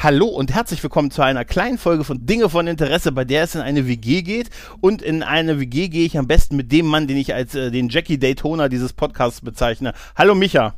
[0.00, 3.56] Hallo und herzlich willkommen zu einer kleinen Folge von Dinge von Interesse, bei der es
[3.56, 4.48] in eine WG geht.
[4.80, 7.72] Und in eine WG gehe ich am besten mit dem Mann, den ich als äh,
[7.72, 9.94] den Jackie Daytona dieses Podcasts bezeichne.
[10.14, 10.74] Hallo Micha.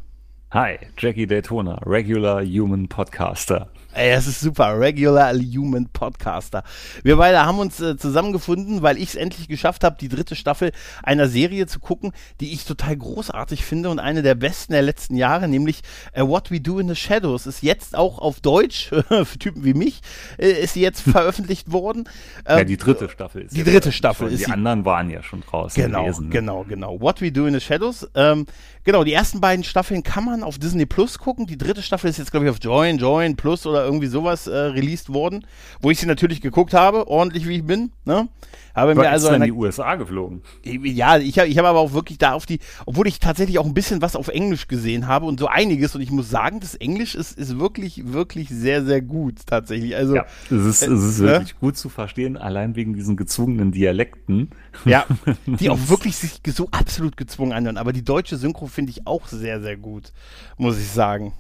[0.53, 3.69] Hi, Jackie Daytona, Regular Human Podcaster.
[3.93, 4.79] Ey, das ist super.
[4.79, 6.63] Regular Human Podcaster.
[7.03, 10.71] Wir beide haben uns äh, zusammengefunden, weil ich es endlich geschafft habe, die dritte Staffel
[11.03, 15.17] einer Serie zu gucken, die ich total großartig finde und eine der besten der letzten
[15.17, 15.83] Jahre, nämlich
[16.13, 19.75] äh, What We Do in the Shadows, ist jetzt auch auf Deutsch, für Typen wie
[19.75, 20.03] mich,
[20.39, 22.09] äh, ist sie jetzt veröffentlicht worden.
[22.47, 25.41] Ähm, ja, die dritte Staffel ist Die dritte Staffel ist Die anderen waren ja schon
[25.41, 26.29] draußen genau, gewesen.
[26.29, 26.31] Ne?
[26.31, 27.01] Genau, genau.
[27.01, 28.09] What We Do in the Shadows.
[28.15, 28.47] Ähm,
[28.85, 31.47] genau, die ersten beiden Staffeln kann man auf Disney Plus gucken.
[31.47, 34.57] Die dritte Staffel ist jetzt, glaube ich, auf Join, Join Plus oder irgendwie sowas äh,
[34.57, 35.47] released worden,
[35.81, 37.93] wo ich sie natürlich geguckt habe, ordentlich wie ich bin.
[38.05, 38.29] Ne?
[38.75, 40.43] Habe mir also in die USA geflogen.
[40.65, 43.67] Ja, ich habe ich hab aber auch wirklich da auf die, obwohl ich tatsächlich auch
[43.67, 46.75] ein bisschen was auf Englisch gesehen habe und so einiges und ich muss sagen, das
[46.75, 49.97] Englisch ist, ist wirklich, wirklich sehr, sehr gut tatsächlich.
[49.97, 53.73] Also ja, es ist, äh, es ist wirklich gut zu verstehen, allein wegen diesen gezwungenen
[53.73, 54.51] Dialekten.
[54.85, 55.05] Ja,
[55.47, 57.77] die auch wirklich sich so absolut gezwungen anhören.
[57.77, 60.13] Aber die deutsche Synchro finde ich auch sehr, sehr gut,
[60.57, 61.33] muss ich sagen.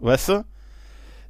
[0.00, 0.44] Weißt du?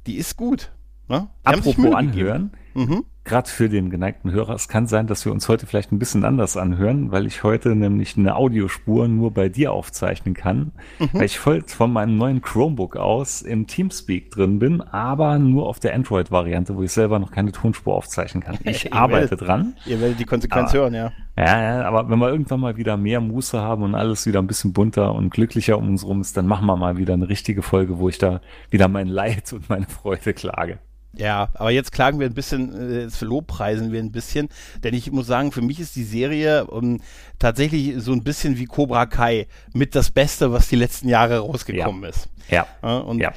[0.07, 0.71] Die ist gut.
[1.07, 1.27] Ne?
[1.43, 3.03] Apropos anhören, mhm.
[3.23, 6.23] gerade für den geneigten Hörer, es kann sein, dass wir uns heute vielleicht ein bisschen
[6.23, 11.09] anders anhören, weil ich heute nämlich eine Audiospur nur bei dir aufzeichnen kann, mhm.
[11.13, 15.79] weil ich voll von meinem neuen Chromebook aus im Teamspeak drin bin, aber nur auf
[15.79, 18.57] der Android-Variante, wo ich selber noch keine Tonspur aufzeichnen kann.
[18.71, 19.75] Ich arbeite werdet, dran.
[19.85, 21.11] Ihr werdet die Konsequenz aber, hören, ja.
[21.37, 24.47] Ja, ja, aber wenn wir irgendwann mal wieder mehr Muße haben und alles wieder ein
[24.47, 27.61] bisschen bunter und glücklicher um uns rum ist, dann machen wir mal wieder eine richtige
[27.63, 30.79] Folge, wo ich da wieder mein Leid und meine Freude klage.
[31.13, 34.47] Ja, aber jetzt klagen wir ein bisschen, äh, jetzt lobpreisen wir ein bisschen,
[34.83, 37.01] denn ich muss sagen, für mich ist die Serie um, ähm,
[37.37, 42.03] tatsächlich so ein bisschen wie Cobra Kai mit das Beste, was die letzten Jahre rausgekommen
[42.03, 42.09] ja.
[42.09, 42.29] ist.
[42.49, 42.67] Ja.
[42.81, 43.33] ja und ja.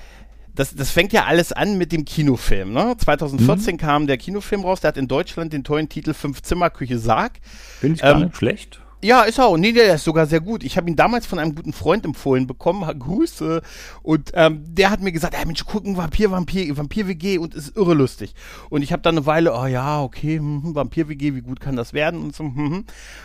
[0.55, 2.73] Das, das fängt ja alles an mit dem Kinofilm.
[2.73, 2.95] Ne?
[2.97, 3.79] 2014 mhm.
[3.79, 7.33] kam der Kinofilm raus, der hat in Deutschland den tollen Titel Fünf Zimmer Küche Sarg.
[7.81, 8.81] Finde ich gar ähm, nicht schlecht.
[9.05, 9.59] Ja, ist auch.
[9.59, 10.65] Nee, der ist sogar sehr gut.
[10.65, 13.61] Ich habe ihn damals von einem guten Freund empfohlen bekommen, Grüße.
[14.03, 17.93] Und ähm, der hat mir gesagt, ey Mensch, gucken, Vampir, Vampir, Vampir-WG und ist irre
[17.93, 18.35] lustig.
[18.71, 21.77] Und ich habe dann eine Weile, oh ja, okay, hm, hm Vampir-WG, wie gut kann
[21.77, 22.23] das werden?
[22.23, 22.85] Und so, hm, hm.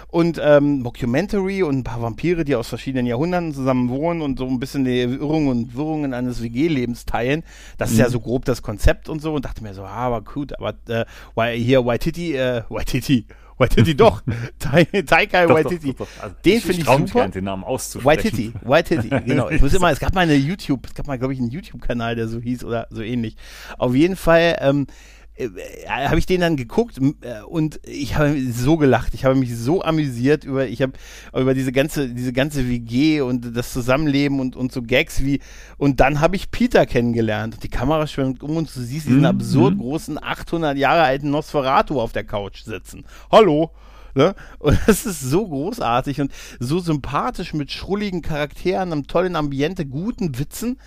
[0.10, 4.48] Und ähm, Mockumentary und ein paar Vampire, die aus verschiedenen Jahrhunderten zusammen wohnen und so
[4.48, 7.42] ein bisschen die Irrungen und Wirrungen eines WG-Lebens teilen.
[7.78, 8.02] Das ist mhm.
[8.02, 9.34] ja so grob das Konzept und so.
[9.34, 13.28] Und dachte mir so, ah, aber gut, aber äh, hier Waititi, äh, Waititi,
[13.60, 14.24] Waititi, doch.
[14.60, 15.94] Taikai doch, Waititi.
[15.94, 17.24] Doch, doch, also den finde ich, ich super.
[17.24, 18.24] Nicht, den Namen auszusprechen.
[18.24, 19.50] Waititi, Waititi, genau.
[19.50, 22.16] Ich muss immer, es gab mal eine YouTube, es gab mal, glaube ich, einen YouTube-Kanal,
[22.16, 23.36] der so hieß oder so ähnlich.
[23.78, 24.88] Auf jeden Fall, ähm,
[25.40, 29.58] äh, habe ich den dann geguckt äh, und ich habe so gelacht, ich habe mich
[29.58, 30.94] so amüsiert über ich habe
[31.34, 35.40] über diese ganze diese ganze WG und das Zusammenleben und und so Gags wie
[35.78, 39.20] und dann habe ich Peter kennengelernt und die Kamera schwimmt um und du siehst diesen
[39.20, 39.26] mhm.
[39.26, 43.06] absurd großen 800 Jahre alten Nosferatu auf der Couch sitzen.
[43.32, 43.72] Hallo.
[44.16, 44.34] Ne?
[44.60, 50.40] Und das ist so großartig und so sympathisch mit schrulligen Charakteren, einem tollen Ambiente, guten
[50.40, 50.80] Witzen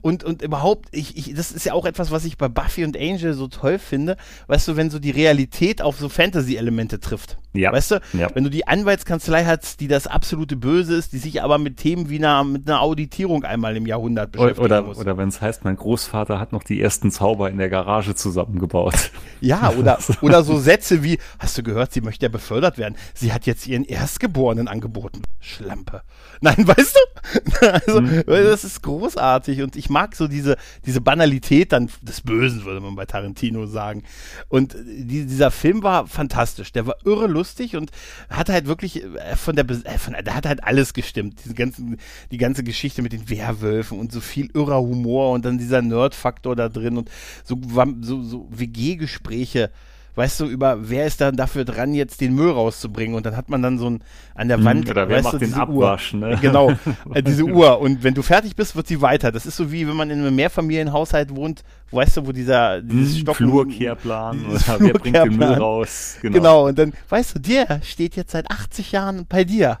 [0.00, 2.96] und, und überhaupt, ich, ich, das ist ja auch etwas, was ich bei Buffy und
[2.96, 4.16] Angel so toll finde,
[4.46, 7.38] weißt du, wenn so die Realität auf so Fantasy-Elemente trifft.
[7.52, 7.72] Ja.
[7.72, 8.28] Weißt du, ja.
[8.34, 12.08] wenn du die Anwaltskanzlei hast, die das absolute Böse ist, die sich aber mit Themen
[12.08, 14.98] wie einer, mit einer Auditierung einmal im Jahrhundert beschäftigen oder, muss.
[14.98, 19.10] Oder wenn es heißt, mein Großvater hat noch die ersten Zauber in der Garage zusammengebaut.
[19.40, 22.96] Ja, oder, oder so Sätze wie, hast du gehört, sie möchte ja befördert werden.
[23.14, 25.22] Sie hat jetzt ihren Erstgeborenen angeboten.
[25.38, 26.02] Schlampe.
[26.40, 27.72] Nein, weißt du?
[27.72, 28.24] Also, mhm.
[28.26, 32.94] das ist großartig und ich mag so diese, diese Banalität dann des Bösen, würde man
[32.94, 34.02] bei Tarantino sagen.
[34.48, 36.72] Und die, dieser Film war fantastisch.
[36.72, 37.90] Der war irre lustig und
[38.28, 41.40] hat halt wirklich äh, von der, äh, von, der hat halt alles gestimmt.
[41.44, 41.98] Diese ganzen,
[42.30, 46.56] die ganze Geschichte mit den Werwölfen und so viel irrer Humor und dann dieser Nerd-Faktor
[46.56, 47.10] da drin und
[47.44, 47.58] so,
[48.00, 49.70] so, so WG-Gespräche
[50.18, 53.48] weißt du, über wer ist dann dafür dran, jetzt den Müll rauszubringen und dann hat
[53.50, 54.02] man dann so ein
[54.34, 56.20] an der hm, Wand, Oder wer macht du, den Abwasch, Uhr.
[56.20, 56.38] ne?
[56.42, 56.72] Genau,
[57.14, 59.30] äh, diese Uhr und wenn du fertig bist, wird sie weiter.
[59.30, 61.62] Das ist so wie wenn man in einem Mehrfamilienhaushalt wohnt,
[61.92, 66.18] weißt du, wo dieser dieses hm, Stock Flurkehrplan oder wer bringt den Müll raus?
[66.20, 66.34] Genau.
[66.34, 69.78] genau, und dann weißt du, der steht jetzt seit 80 Jahren bei dir.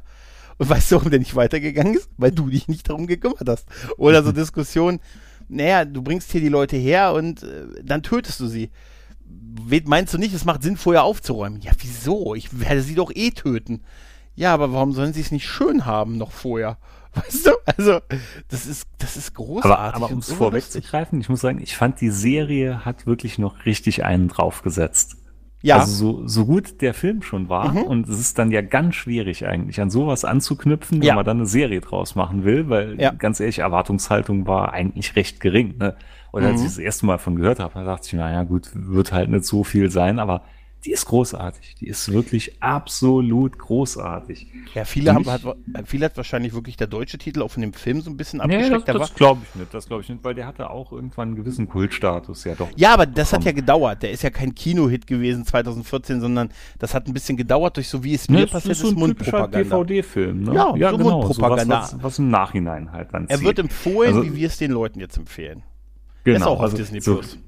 [0.56, 2.10] Und weißt du, warum der nicht weitergegangen ist?
[2.16, 3.66] Weil du dich nicht darum gekümmert hast.
[3.96, 5.00] Oder so Diskussionen,
[5.48, 8.70] naja, du bringst hier die Leute her und äh, dann tötest du sie
[9.84, 11.60] meinst du nicht, es macht Sinn, vorher aufzuräumen?
[11.60, 12.34] Ja, wieso?
[12.34, 13.82] Ich werde sie doch eh töten.
[14.34, 16.78] Ja, aber warum sollen sie es nicht schön haben noch vorher?
[17.14, 17.50] Weißt du?
[17.64, 18.00] Also,
[18.48, 19.70] das ist, das ist großartig.
[19.70, 23.66] Aber, aber um es vorwegzugreifen, ich muss sagen, ich fand, die Serie hat wirklich noch
[23.66, 25.16] richtig einen draufgesetzt.
[25.60, 25.78] Ja.
[25.78, 27.82] Also so, so gut der Film schon war mhm.
[27.82, 31.14] und es ist dann ja ganz schwierig eigentlich an sowas anzuknüpfen, wenn ja.
[31.16, 33.10] man dann eine Serie draus machen will, weil ja.
[33.10, 35.76] ganz ehrlich, Erwartungshaltung war eigentlich recht gering.
[35.78, 35.96] Ne?
[36.32, 36.56] Als mhm.
[36.56, 39.44] ich das erste Mal von gehört habe, da dachte ich, naja gut, wird halt nicht
[39.44, 40.42] so viel sein, aber
[40.84, 41.74] die ist großartig.
[41.80, 44.46] Die ist wirklich absolut großartig.
[44.74, 45.42] Ja, viele haben hat,
[45.84, 48.86] viele hat wahrscheinlich wirklich der deutsche Titel auch von dem Film so ein bisschen abgeschreckt.
[48.86, 49.74] Nee, das, das glaube ich nicht.
[49.74, 52.68] Das glaube ich nicht, weil der hatte auch irgendwann einen gewissen Kultstatus, ja doch.
[52.76, 53.40] Ja, aber das bekommen.
[53.40, 54.02] hat ja gedauert.
[54.04, 58.04] Der ist ja kein Kinohit gewesen 2014, sondern das hat ein bisschen gedauert durch so
[58.04, 59.82] wie es mir passiert ist, so Mundpropaganda.
[59.82, 60.54] DVD-Film, ne?
[60.54, 61.22] Ja, ja so genau.
[61.22, 61.82] Mundpropaganda.
[61.82, 64.58] So was, was, was, im Nachhinein halt dann Er wird empfohlen, also, wie wir es
[64.58, 65.64] den Leuten jetzt empfehlen.
[66.24, 66.36] Genau.
[66.36, 67.32] ist auch auf also Disney Plus.
[67.32, 67.38] So,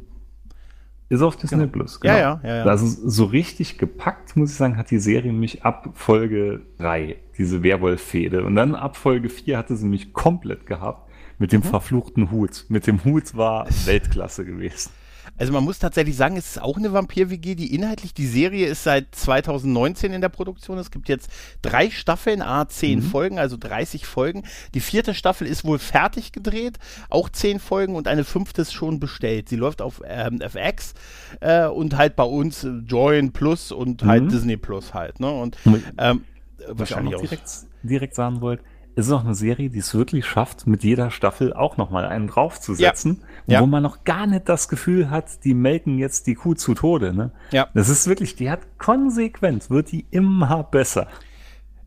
[1.11, 1.73] ist auf Disney genau.
[1.73, 2.15] Plus, genau.
[2.15, 2.65] Ja, ja, ja, ja.
[2.65, 7.65] Also so richtig gepackt, muss ich sagen, hat die Serie mich ab Folge 3, diese
[7.65, 8.45] Werwolf-Fehde.
[8.45, 11.65] Und dann ab Folge 4 hatte sie mich komplett gehabt mit dem mhm.
[11.65, 12.67] verfluchten Hut.
[12.69, 14.93] Mit dem Hut war Weltklasse gewesen.
[15.41, 18.85] Also man muss tatsächlich sagen, es ist auch eine Vampir-WG, die inhaltlich, die Serie ist
[18.85, 20.77] seit 2019 in der Produktion.
[20.77, 21.31] Es gibt jetzt
[21.63, 23.05] drei Staffeln, a zehn mhm.
[23.05, 24.43] Folgen, also 30 Folgen.
[24.75, 26.79] Die vierte Staffel ist wohl fertig gedreht,
[27.09, 29.49] auch zehn Folgen und eine fünfte ist schon bestellt.
[29.49, 30.93] Sie läuft auf ähm, FX
[31.41, 34.29] äh, und halt bei uns Join Plus und halt mhm.
[34.29, 35.21] Disney Plus halt.
[35.21, 35.31] Ne?
[35.31, 35.57] Und
[35.97, 36.25] ähm,
[36.69, 37.49] wahrscheinlich auch direkt,
[37.83, 38.61] direkt sagen wollt,
[38.97, 42.27] ist es auch eine Serie, die es wirklich schafft, mit jeder Staffel auch nochmal einen
[42.27, 43.55] draufzusetzen, ja.
[43.55, 43.61] Ja.
[43.63, 47.15] wo man noch gar nicht das Gefühl hat, die melken jetzt die Kuh zu Tode.
[47.15, 47.31] Ne?
[47.53, 47.69] Ja.
[47.75, 51.09] Das ist wirklich, die hat konsequent, wird die immer besser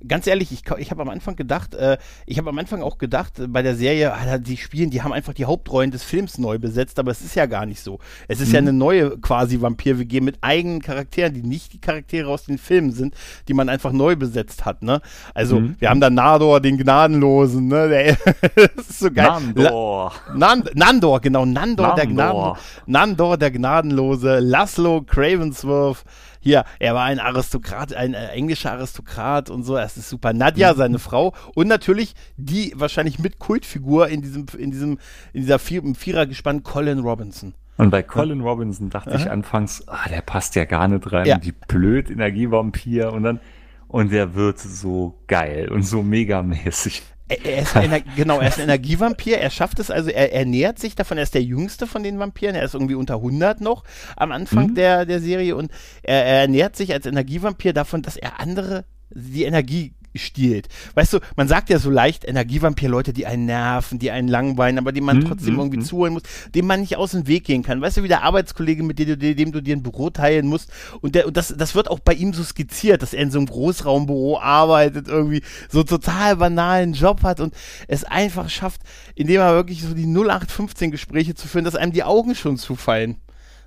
[0.08, 3.40] ganz ehrlich, ich, ich habe am Anfang gedacht, äh, ich habe am Anfang auch gedacht,
[3.40, 6.60] äh, bei der Serie, ah, die spielen, die haben einfach die Hauptrollen des Films neu
[6.60, 8.00] besetzt, aber es ist ja gar nicht so.
[8.28, 8.54] Es ist mhm.
[8.54, 12.92] ja eine neue quasi Vampir-WG mit eigenen Charakteren, die nicht die Charaktere aus den Filmen
[12.92, 13.16] sind,
[13.48, 15.02] die man einfach neu besetzt hat, ne?
[15.34, 15.76] Also, mhm.
[15.80, 17.90] wir haben da Nador, den Gnadenlosen, ne?
[17.90, 18.18] Der,
[18.76, 19.28] das ist so geil.
[19.28, 20.14] Nandor.
[20.36, 21.96] Nan Nandor, genau, Nandor, Nandor.
[21.96, 22.54] der Gnaden,
[22.86, 26.04] Nandor, der Gnadenlose, Laszlo Cravensworth,
[26.44, 30.34] hier, er war ein Aristokrat, ein äh, englischer Aristokrat und so, das ist super.
[30.34, 30.78] Nadja, mhm.
[30.78, 35.00] seine Frau und natürlich die wahrscheinlich mit Kultfigur in diesem, in diesem,
[35.32, 37.54] in dieser Vier Vierergespann Colin Robinson.
[37.78, 38.46] Und bei Colin ja.
[38.46, 39.20] Robinson dachte Aha.
[39.20, 41.40] ich anfangs, ah, der passt ja gar nicht rein, ja.
[41.42, 43.40] wie blöd Energievampir und dann
[43.88, 47.04] und der wird so geil und so megamäßig.
[47.28, 49.40] Er, ist ein, genau, er ist ein Energievampir.
[49.40, 51.18] Er schafft es also, er ernährt sich davon.
[51.18, 52.56] Er ist der jüngste von den Vampiren.
[52.56, 53.84] Er ist irgendwie unter 100 noch
[54.16, 54.76] am Anfang mhm.
[54.76, 55.72] der, der Serie und
[56.04, 60.68] er, er ernährt sich als Energievampir davon, dass er andere die Energie stiehlt.
[60.94, 64.92] Weißt du, man sagt ja so leicht Energievampir-Leute, die einen nerven, die einen langweilen, aber
[64.92, 65.84] die man mhm, trotzdem irgendwie mhm.
[65.84, 66.24] zuholen muss,
[66.54, 67.82] dem man nicht aus dem Weg gehen kann.
[67.82, 70.70] Weißt du, wie der Arbeitskollege, mit dem du, dem du dir ein Büro teilen musst.
[71.02, 73.40] Und, der, und das, das wird auch bei ihm so skizziert, dass er in so
[73.40, 77.54] einem Großraumbüro arbeitet, irgendwie so total banalen Job hat und
[77.88, 78.82] es einfach schafft,
[79.16, 83.18] indem er wirklich so die 0815 Gespräche zu führen, dass einem die Augen schon zufallen.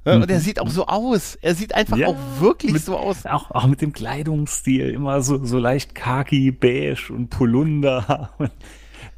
[0.07, 0.23] Mhm.
[0.23, 1.37] Und er sieht auch so aus.
[1.43, 3.27] Er sieht einfach ja, auch wirklich mit, so aus.
[3.27, 8.31] Auch, auch mit dem Kleidungsstil, immer so, so leicht khaki, beige und Polunder.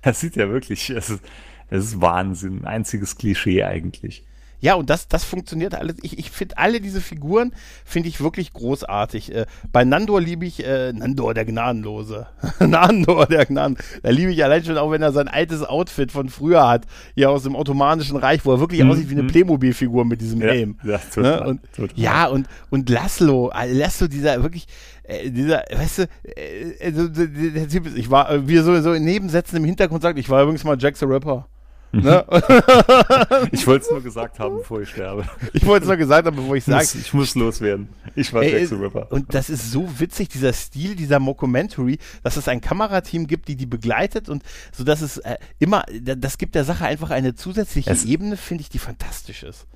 [0.00, 1.24] Das sieht ja wirklich, es ist,
[1.70, 2.64] es ist Wahnsinn.
[2.64, 4.24] Einziges Klischee eigentlich.
[4.60, 5.96] Ja, und das, das funktioniert alles.
[6.02, 7.52] Ich, ich finde alle diese Figuren,
[7.84, 9.34] finde ich wirklich großartig.
[9.34, 12.26] Äh, bei Nandor liebe ich, äh, Nandor der Gnadenlose.
[12.60, 13.76] Nandor der Gnaden.
[14.02, 17.30] Da liebe ich allein schon auch, wenn er sein altes Outfit von früher hat, hier
[17.30, 18.90] aus dem Ottomanischen Reich, wo er wirklich mhm.
[18.90, 19.28] aussieht wie eine mhm.
[19.28, 20.78] Playmobil-Figur mit diesem ja, Helm.
[20.82, 21.46] Ja, total, ne?
[21.46, 21.98] und, total.
[21.98, 24.66] ja, und, und Laszlo, äh, Laszlo, dieser wirklich,
[25.04, 28.92] äh, dieser, weißt du, äh, äh der Typ ist, ich war, äh, wie so, so
[28.92, 31.46] in Nebensätzen im Hintergrund sagt, ich war übrigens mal Jack the Ripper.
[31.90, 32.24] Ne?
[33.52, 35.24] ich wollte es nur gesagt haben, bevor ich sterbe.
[35.52, 36.86] Ich wollte es nur gesagt haben, bevor ich sage.
[37.00, 37.88] Ich muss loswerden.
[38.14, 39.10] Ich war Jack Ripper.
[39.10, 43.56] Und das ist so witzig, dieser Stil, dieser Mockumentary, dass es ein Kamerateam gibt, die
[43.56, 44.42] die begleitet und
[44.72, 48.62] so, dass es äh, immer, das gibt der Sache einfach eine zusätzliche es Ebene, finde
[48.62, 49.66] ich, die fantastisch ist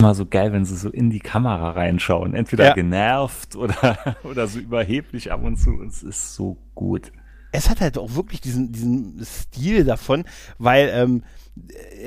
[0.00, 2.34] immer so geil, wenn sie so in die Kamera reinschauen.
[2.34, 2.74] Entweder ja.
[2.74, 5.82] genervt oder, oder so überheblich ab und zu.
[5.82, 7.12] Es ist so gut.
[7.52, 10.24] Es hat halt auch wirklich diesen, diesen Stil davon,
[10.58, 11.22] weil ähm,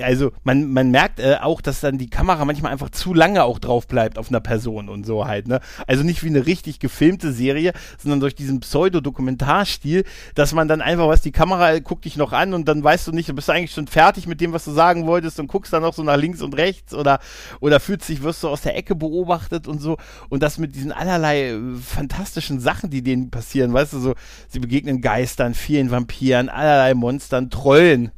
[0.01, 3.59] also man, man merkt äh, auch, dass dann die Kamera manchmal einfach zu lange auch
[3.59, 5.59] drauf bleibt auf einer Person und so halt, ne?
[5.87, 10.03] Also nicht wie eine richtig gefilmte Serie, sondern durch diesen Pseudo-Dokumentarstil,
[10.35, 13.11] dass man dann einfach, was die Kamera guckt dich noch an und dann weißt du
[13.11, 15.83] nicht, du bist eigentlich schon fertig mit dem, was du sagen wolltest und guckst dann
[15.83, 17.19] noch so nach links und rechts oder,
[17.59, 19.97] oder fühlst dich, wirst du aus der Ecke beobachtet und so
[20.29, 24.13] und das mit diesen allerlei äh, fantastischen Sachen, die denen passieren, weißt du, so,
[24.47, 28.11] sie begegnen Geistern, vielen Vampiren, allerlei Monstern, Trollen,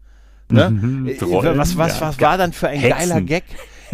[0.50, 0.70] Ne?
[0.70, 2.08] Mhm, äh, Trollen, was was, ja.
[2.08, 3.10] was war dann für ein Hexen.
[3.10, 3.44] geiler Gag?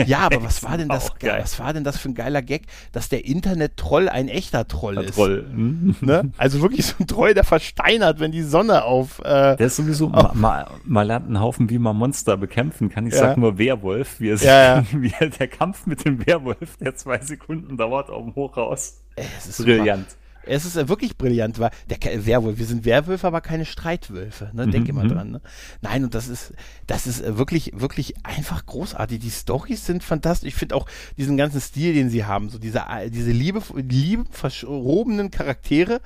[0.06, 1.12] Ja, aber was war denn das?
[1.22, 5.16] Was war denn das für ein geiler Gag, dass der Internet-Troll ein echter Troll ist?
[5.16, 5.46] Troll.
[5.50, 5.96] Hm?
[6.02, 6.32] Ne?
[6.38, 9.20] Also wirklich so ein Troll, der versteinert, wenn die Sonne auf.
[9.20, 13.08] Äh, der ist sowieso, auf, man, man lernt einen Haufen, wie man Monster bekämpfen kann.
[13.08, 13.20] Ich ja.
[13.20, 14.86] sag nur Werwolf, wie, es, ja, ja.
[14.92, 19.02] wie der Kampf mit dem Werwolf, der zwei Sekunden dauert, auf dem Hochhaus.
[19.16, 20.10] Es ist brillant.
[20.10, 20.21] Super.
[20.46, 24.50] Es ist wirklich brillant, weil der Werwolf, wir sind Werwölfe, aber keine Streitwölfe.
[24.54, 24.68] Ne?
[24.68, 24.90] Denk mhm.
[24.90, 25.10] immer mhm.
[25.10, 25.32] dran.
[25.32, 25.42] Ne?
[25.82, 26.54] Nein, und das ist,
[26.88, 29.20] das ist äh, wirklich, wirklich einfach großartig.
[29.20, 30.50] Die Storys sind fantastisch.
[30.50, 34.26] Ich finde auch diesen ganzen Stil, den sie haben, so diese, äh, diese liebe, liebe
[34.32, 36.02] verschrobenen Charaktere,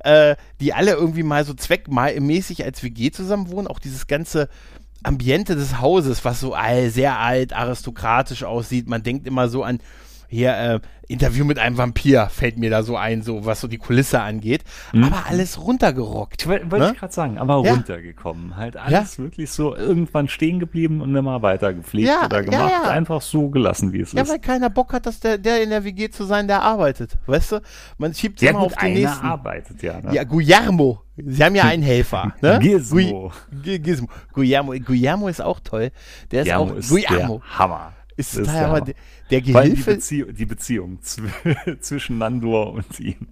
[0.00, 3.68] äh, die alle irgendwie mal so zweckmäßig als WG zusammen wohnen.
[3.68, 4.48] Auch dieses ganze
[5.02, 8.88] Ambiente des Hauses, was so all, sehr alt, aristokratisch aussieht.
[8.88, 9.80] Man denkt immer so an
[10.28, 13.78] hier äh, Interview mit einem Vampir fällt mir da so ein, so was so die
[13.78, 14.62] Kulisse angeht.
[14.92, 15.04] Mhm.
[15.04, 16.46] Aber alles runtergerockt.
[16.46, 16.90] Wollte ne?
[16.92, 17.72] ich gerade sagen, aber ja.
[17.72, 18.56] runtergekommen.
[18.56, 19.24] Halt alles ja.
[19.24, 22.86] wirklich so irgendwann stehen geblieben und immer weiter gepflegt ja, oder gemacht.
[22.86, 24.28] Einfach so gelassen, wie es ja, ist.
[24.28, 27.16] Ja, weil keiner Bock hat, dass der, der in der WG zu sein, der arbeitet.
[27.26, 27.62] Weißt du?
[27.96, 29.26] Man schiebt immer auf den nächsten.
[29.26, 30.00] arbeitet, ja.
[30.02, 30.14] Ne?
[30.14, 31.00] Ja, Guillermo.
[31.16, 32.34] Sie haben ja einen Helfer.
[32.40, 32.58] Ne?
[32.60, 33.32] Gizmo.
[33.62, 34.08] Gizmo.
[34.32, 34.72] Guillermo.
[34.72, 35.90] Guillermo ist auch toll.
[36.30, 37.42] Der ist Guillermo auch ist Guillermo.
[37.44, 37.92] Der Hammer.
[38.18, 38.80] Ist, ist der, Hammer.
[38.80, 38.94] der,
[39.30, 39.76] der Gehilfe.
[39.76, 40.98] Die, Bezie die Beziehung
[41.80, 43.28] zwischen Nandor und ihm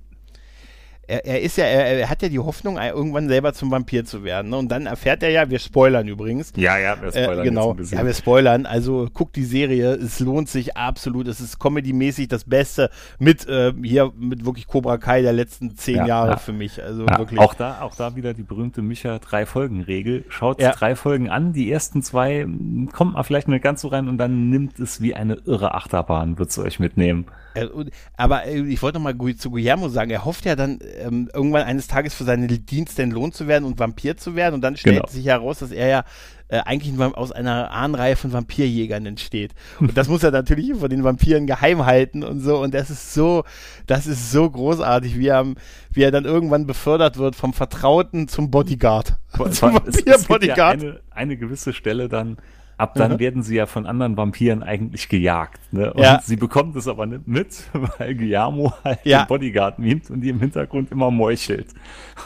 [1.08, 4.24] er, er ist ja, er, er, hat ja die Hoffnung, irgendwann selber zum Vampir zu
[4.24, 4.50] werden.
[4.50, 4.56] Ne?
[4.56, 6.52] Und dann erfährt er ja, wir spoilern übrigens.
[6.56, 7.40] Ja, ja, wir spoilern.
[7.40, 8.66] Äh, genau, ja, wir spoilern.
[8.66, 11.28] Also guckt die Serie, es lohnt sich absolut.
[11.28, 15.96] Es ist comedymäßig das Beste mit äh, hier mit wirklich Cobra Kai der letzten zehn
[15.96, 16.36] ja, Jahre ja.
[16.36, 16.82] für mich.
[16.82, 17.38] Also ja, wirklich.
[17.40, 20.24] Auch da, auch da wieder die berühmte Micha drei Folgen Regel.
[20.28, 20.72] Schaut ja.
[20.72, 22.46] drei Folgen an, die ersten zwei
[22.92, 26.38] kommt man vielleicht nicht ganz so rein und dann nimmt es wie eine irre Achterbahn,
[26.38, 27.26] wird es euch mitnehmen.
[27.54, 27.68] Äh,
[28.16, 31.62] aber äh, ich wollte noch mal zu Guillermo sagen, er hofft ja dann ähm, irgendwann
[31.62, 34.96] eines Tages für seine Dienste entlohnt zu werden und Vampir zu werden und dann stellt
[34.96, 35.08] genau.
[35.08, 36.04] sich heraus, dass er ja
[36.48, 39.54] äh, eigentlich aus einer Ahnenreihe von Vampirjägern entsteht.
[39.80, 42.58] Und das muss er natürlich von den Vampiren geheim halten und so.
[42.58, 43.44] Und das ist so,
[43.86, 45.44] das ist so großartig, wie er,
[45.90, 49.16] wie er dann irgendwann befördert wird vom Vertrauten zum Bodyguard.
[49.50, 50.82] zum Vampir-Bodyguard.
[50.82, 52.36] Ja eine, eine gewisse Stelle dann,
[52.78, 53.18] Ab dann mhm.
[53.18, 55.72] werden sie ja von anderen Vampiren eigentlich gejagt.
[55.72, 55.94] Ne?
[55.94, 56.20] Und ja.
[56.22, 57.64] sie bekommt es aber nicht mit,
[57.98, 59.22] weil Guillermo halt ja.
[59.22, 61.68] den Bodyguard mimt und die im Hintergrund immer meuchelt.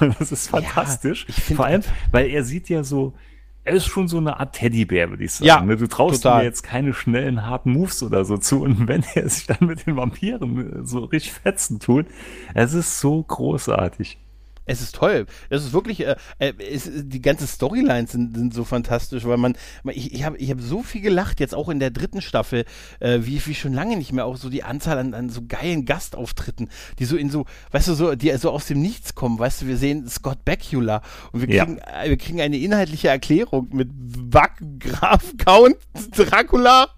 [0.00, 1.26] Und das ist fantastisch.
[1.28, 3.14] Ja, Vor allem, weil er sieht ja so,
[3.62, 5.47] er ist schon so eine Art Teddybär, würde ich sagen.
[5.47, 5.76] Ja, ne?
[5.76, 6.42] Du traust total.
[6.42, 8.62] ihm jetzt keine schnellen, harten Moves oder so zu.
[8.62, 12.07] Und wenn er sich dann mit den Vampiren so richtig fetzen tut,
[12.54, 14.19] es ist so großartig.
[14.70, 15.26] Es ist toll.
[15.48, 19.56] Es ist wirklich, äh, äh es, die ganze Storylines sind, sind so fantastisch, weil man,
[19.86, 22.64] ich, ich habe ich hab so viel gelacht, jetzt auch in der dritten Staffel,
[23.00, 25.86] äh, wie, wie schon lange nicht mehr, auch so die Anzahl an, an so geilen
[25.86, 29.62] Gastauftritten, die so in so, weißt du, so, die so aus dem Nichts kommen, weißt
[29.62, 32.02] du, wir sehen Scott Bakula und wir kriegen, ja.
[32.04, 35.78] äh, wir kriegen eine inhaltliche Erklärung mit Wack, Graf, Count,
[36.14, 36.90] Dracula,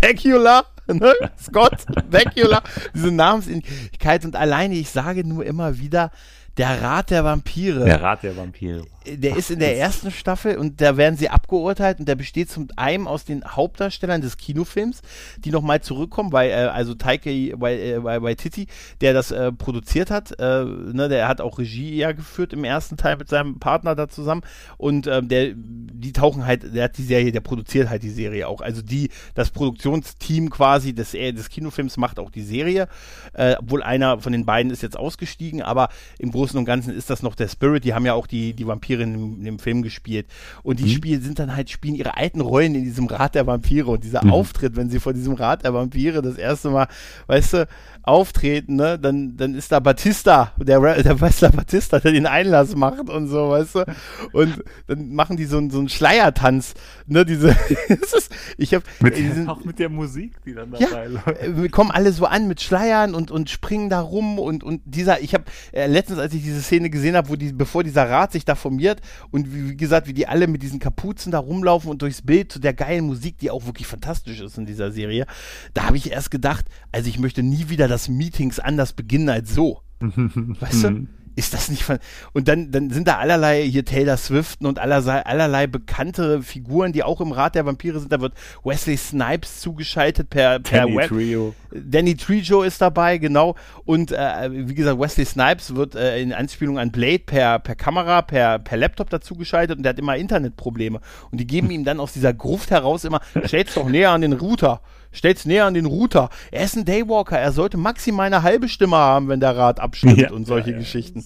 [0.00, 1.12] Bakula, ne?
[1.38, 2.62] Scott, Bakula,
[2.94, 6.10] diese Namensähnlichkeit und alleine, ich sage nur immer wieder,
[6.58, 7.84] der Rat der Vampire.
[7.84, 8.84] Der Rat der Vampire
[9.16, 12.68] der ist in der ersten Staffel und da werden sie abgeurteilt und der besteht zum
[12.76, 15.02] einen aus den Hauptdarstellern des Kinofilms,
[15.38, 18.66] die nochmal zurückkommen, weil, äh, also Taika Waititi,
[19.00, 22.96] der das äh, produziert hat, äh, ne, der hat auch Regie ja geführt im ersten
[22.96, 24.42] Teil mit seinem Partner da zusammen
[24.76, 28.48] und ähm, der, die tauchen halt, der hat die Serie, der produziert halt die Serie
[28.48, 32.88] auch, also die, das Produktionsteam quasi des, äh, des Kinofilms macht auch die Serie,
[33.32, 35.88] äh, obwohl einer von den beiden ist jetzt ausgestiegen, aber
[36.18, 38.66] im Großen und Ganzen ist das noch der Spirit, die haben ja auch die, die
[38.66, 40.26] Vampire in, dem Film gespielt.
[40.62, 40.90] Und die mhm.
[40.90, 43.86] Spiele sind dann halt, spielen ihre alten Rollen in diesem Rat der Vampire.
[43.86, 44.32] Und dieser mhm.
[44.32, 46.88] Auftritt, wenn sie vor diesem Rat der Vampire das erste Mal,
[47.26, 47.68] weißt du,
[48.08, 53.08] auftreten, ne, dann, dann ist da Batista, der, der Wrestler Batista, der den Einlass macht
[53.10, 53.84] und so, weißt du.
[54.32, 56.74] Und dann machen die so, so einen Schleiertanz,
[57.06, 57.48] ne, diese,
[57.88, 61.28] ist, ich hab, mit, diesen, auch mit der Musik, die dann dabei ja, läuft.
[61.42, 64.80] Äh, wir kommen alle so an mit Schleiern und, und springen da rum und, und
[64.86, 68.08] dieser, ich habe äh, letztens, als ich diese Szene gesehen habe, wo die, bevor dieser
[68.08, 71.38] Rat sich da formiert und wie, wie, gesagt, wie die alle mit diesen Kapuzen da
[71.38, 74.92] rumlaufen und durchs Bild zu der geilen Musik, die auch wirklich fantastisch ist in dieser
[74.92, 75.26] Serie,
[75.74, 79.28] da habe ich erst gedacht, also ich möchte nie wieder das dass Meetings anders beginnen
[79.28, 79.82] als so.
[80.00, 80.90] weißt du?
[80.90, 81.98] Mhm ist das nicht von,
[82.32, 87.04] und dann, dann sind da allerlei hier Taylor Swiften und allerlei, allerlei bekannte Figuren, die
[87.04, 88.10] auch im Rat der Vampire sind.
[88.10, 91.08] Da wird Wesley Snipes zugeschaltet per, per Danny Web.
[91.08, 91.54] Trio.
[91.70, 93.54] Danny Trejo ist dabei, genau.
[93.84, 98.22] Und äh, wie gesagt, Wesley Snipes wird äh, in Anspielung an Blade per, per Kamera,
[98.22, 100.98] per, per Laptop dazugeschaltet und der hat immer Internetprobleme.
[101.30, 104.32] Und die geben ihm dann aus dieser Gruft heraus immer, stell's doch näher an den
[104.32, 104.80] Router
[105.12, 106.30] stellt's näher an den Router.
[106.50, 110.18] Er ist ein Daywalker, er sollte maximal eine halbe Stimme haben, wenn der Rat abstimmt
[110.18, 110.30] Ja.
[110.30, 111.24] und solche ja, Geschichten.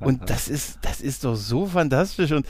[0.00, 2.46] Und das ist, das ist doch so fantastisch und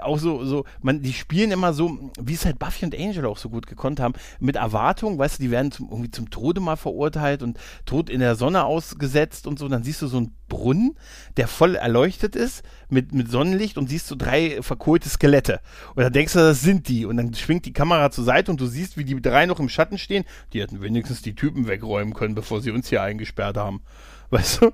[0.00, 3.38] auch so, so, man, die spielen immer so, wie es halt Buffy und Angel auch
[3.38, 6.76] so gut gekonnt haben, mit Erwartung, weißt du, die werden zum, irgendwie zum Tode mal
[6.76, 10.34] verurteilt und tot in der Sonne ausgesetzt und so, und dann siehst du so einen
[10.48, 10.96] Brunnen,
[11.36, 15.60] der voll erleuchtet ist mit, mit Sonnenlicht und siehst so drei verkohlte Skelette.
[15.94, 17.04] Und dann denkst du, das sind die.
[17.04, 19.68] Und dann schwingt die Kamera zur Seite und du siehst, wie die drei noch im
[19.68, 20.24] Schatten stehen.
[20.52, 23.82] Die hätten wenigstens die Typen wegräumen können, bevor sie uns hier eingesperrt haben.
[24.30, 24.72] Weißt du?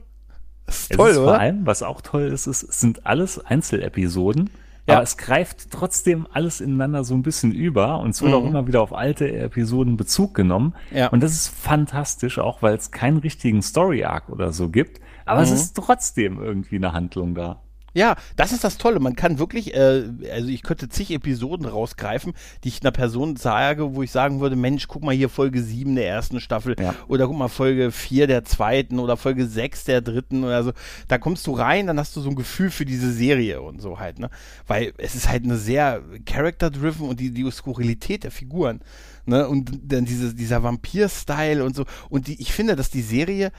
[0.67, 1.41] Das ist Es toll, ist Vor oder?
[1.41, 4.51] allem, was auch toll ist, ist, es sind alles Einzelepisoden,
[4.87, 4.95] Ja.
[4.95, 8.39] aber es greift trotzdem alles ineinander so ein bisschen über und es wird Mhm.
[8.39, 10.75] auch immer wieder auf alte Episoden Bezug genommen.
[10.91, 11.09] Ja.
[11.09, 15.51] Und das ist fantastisch, auch weil es keinen richtigen Story-Arc oder so gibt, aber es
[15.51, 15.57] Mhm.
[15.57, 17.61] ist trotzdem irgendwie eine Handlung da.
[17.95, 18.99] Ja, das ist das Tolle.
[19.01, 22.33] Man kann wirklich, äh, also ich könnte zig Episoden rausgreifen,
[22.65, 25.95] die ich einer Person sage, wo ich sagen würde, Mensch, guck mal hier Folge 7
[25.95, 26.95] der ersten Staffel Ja.
[27.07, 30.73] oder guck mal Folge 4 der zweiten oder Folge 6 der dritten oder so.
[31.09, 33.99] Da kommst du rein, dann hast du so ein Gefühl für diese Serie und so
[34.01, 34.29] halt, ne?
[34.67, 38.81] Weil es ist halt eine sehr character-driven und die, die Skurrilität der Figuren,
[39.25, 39.49] ne?
[39.49, 41.85] Und dann diese, dieser Vampir-Style und so.
[42.11, 43.53] Und die, ich finde, dass die Serie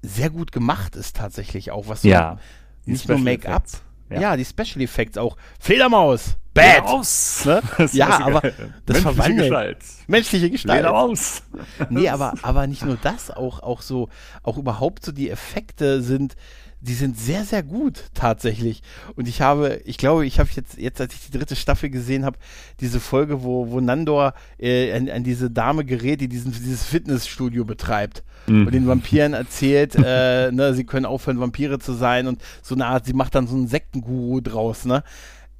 [0.00, 2.38] sehr gut gemacht ist tatsächlich auch, was so Ja.
[2.86, 3.64] Die nicht nur Special Make-up.
[3.64, 3.82] Effects.
[4.10, 4.36] Ja.
[4.36, 5.36] die Special Effects auch.
[5.58, 6.36] Fledermaus!
[6.54, 6.84] Bad!
[6.84, 7.46] Aus!
[7.46, 7.62] Ne?
[7.92, 8.54] Ja, aber geil.
[8.86, 9.48] das Menschliche verwandelt.
[9.48, 9.78] Gestalt.
[10.06, 10.80] Menschliche Gestalt.
[10.80, 11.42] Fledermaus!
[11.88, 14.10] Nee, aber, aber nicht nur das, auch, auch so,
[14.42, 16.36] auch überhaupt so die Effekte sind,
[16.82, 18.82] die sind sehr, sehr gut tatsächlich.
[19.14, 22.24] Und ich habe, ich glaube, ich habe jetzt, jetzt, als ich die dritte Staffel gesehen
[22.24, 22.36] habe,
[22.80, 27.64] diese Folge, wo, wo Nandor äh, an, an diese Dame gerät, die diesen, dieses Fitnessstudio
[27.64, 28.66] betreibt Mhm.
[28.66, 32.86] und den Vampiren erzählt, äh, ne, sie können aufhören, Vampire zu sein und so eine
[32.86, 35.04] Art, sie macht dann so einen Sektenguru draus, ne?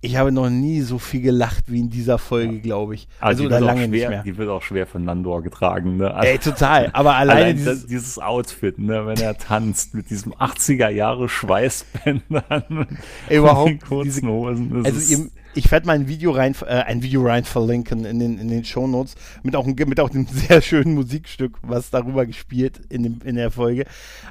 [0.05, 3.07] Ich habe noch nie so viel gelacht wie in dieser Folge, glaube ich.
[3.21, 4.23] Also, die oder wird auch lange nicht schwer, mehr.
[4.25, 6.13] Die wird auch schwer von Nandor getragen, ne?
[6.13, 6.91] Also- Ey, total.
[6.93, 12.65] Aber alleine Allein dieses, dieses Outfit, ne, wenn er tanzt mit diesem 80er Jahre Schweißbändern
[12.69, 12.87] und
[13.29, 14.83] Ey, überhaupt den kurzen diese- Hosen.
[14.85, 18.19] Also ist, ihr, ich werde mal ein Video rein, äh, ein Video rein verlinken in
[18.19, 22.81] den, in den Shownotes mit auch, mit auch einem sehr schönen Musikstück, was darüber gespielt
[22.89, 23.85] in, dem, in der Folge.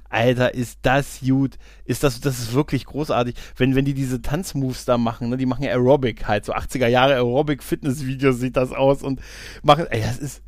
[0.09, 1.57] Alter, ist das gut.
[1.85, 3.35] Ist das, das ist wirklich großartig.
[3.55, 6.87] Wenn, wenn die diese Tanzmoves da machen, ne, die machen ja Aerobic halt, so 80er
[6.87, 9.21] Jahre Aerobic-Fitness-Videos sieht das aus und
[9.63, 10.41] machen, ey, das ist,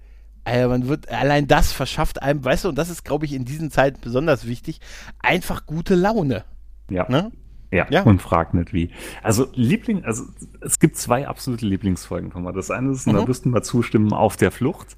[0.44, 3.46] Alter, man wird, allein das verschafft einem, weißt du, und das ist, glaube ich, in
[3.46, 4.80] diesen Zeiten besonders wichtig,
[5.20, 6.44] einfach gute Laune.
[6.90, 7.10] ja.
[7.10, 7.32] Ne?
[7.74, 8.04] Ja, Ja.
[8.04, 8.90] und frag nicht wie.
[9.24, 10.24] Also Liebling, also
[10.62, 12.54] es gibt zwei absolute Lieblingsfolgen von mir.
[12.54, 13.28] Das eine ist, und da Mhm.
[13.28, 14.96] müssten wir zustimmen, auf der Flucht.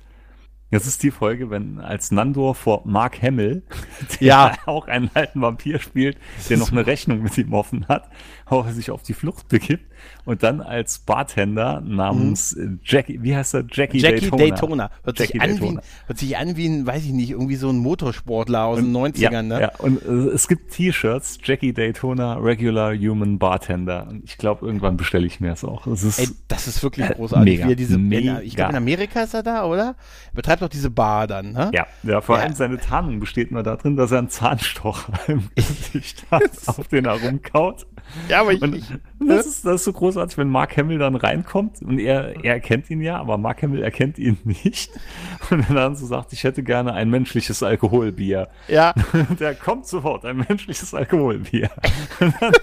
[0.72, 3.64] Das ist die Folge, wenn als Nandor vor Mark Hamill,
[4.20, 4.52] der Ja.
[4.66, 6.18] auch einen alten Vampir spielt,
[6.50, 8.10] der noch eine Rechnung mit ihm offen hat,
[8.46, 9.84] auch sich auf die Flucht begibt
[10.26, 13.66] und dann als Bartender namens äh, Jackie, wie heißt er?
[13.72, 14.04] Jackie, Mhm.
[14.04, 14.38] Jackie Daytona.
[14.46, 14.92] Daytona.
[15.04, 15.80] Hört, sich Jackie an wie, Daytona.
[15.80, 18.92] ein- hört sich an wie ein, weiß ich nicht, irgendwie so ein Motorsportler aus den
[18.96, 19.62] 90ern, ja, ne?
[19.62, 24.08] Ja, und äh, es gibt T-Shirts, Jackie Daytona, Regular Human Bartender.
[24.10, 25.88] Und ich glaube, irgendwann bestelle ich mir es auch.
[25.88, 27.58] Es ist, Ey, das ist wirklich Äh, großartig.
[27.60, 28.38] mega, wie diese, mega.
[28.40, 29.96] in, ich glaube, in Amerika ist er da, oder?
[30.30, 31.72] Er betreibt doch diese Bar dann, ne?
[31.74, 32.44] ja, ja, vor Ja.
[32.44, 37.06] allem seine Tarnung besteht nur darin, dass er einen Zahnstocher im Gesicht hat, auf den
[37.06, 37.88] er rumkaut.
[38.30, 38.82] Ja, aber ich, Und
[39.20, 42.90] das ist, das ist so großartig, wenn Mark Hamill dann reinkommt und er, er erkennt
[42.90, 44.92] ihn ja, aber Mark Hamill erkennt ihn nicht.
[45.50, 48.48] Und er dann so sagt, ich hätte gerne ein menschliches Alkoholbier.
[48.68, 48.94] ja,
[49.40, 51.70] Der kommt sofort, ein menschliches Alkoholbier.
[52.20, 52.54] Und dann,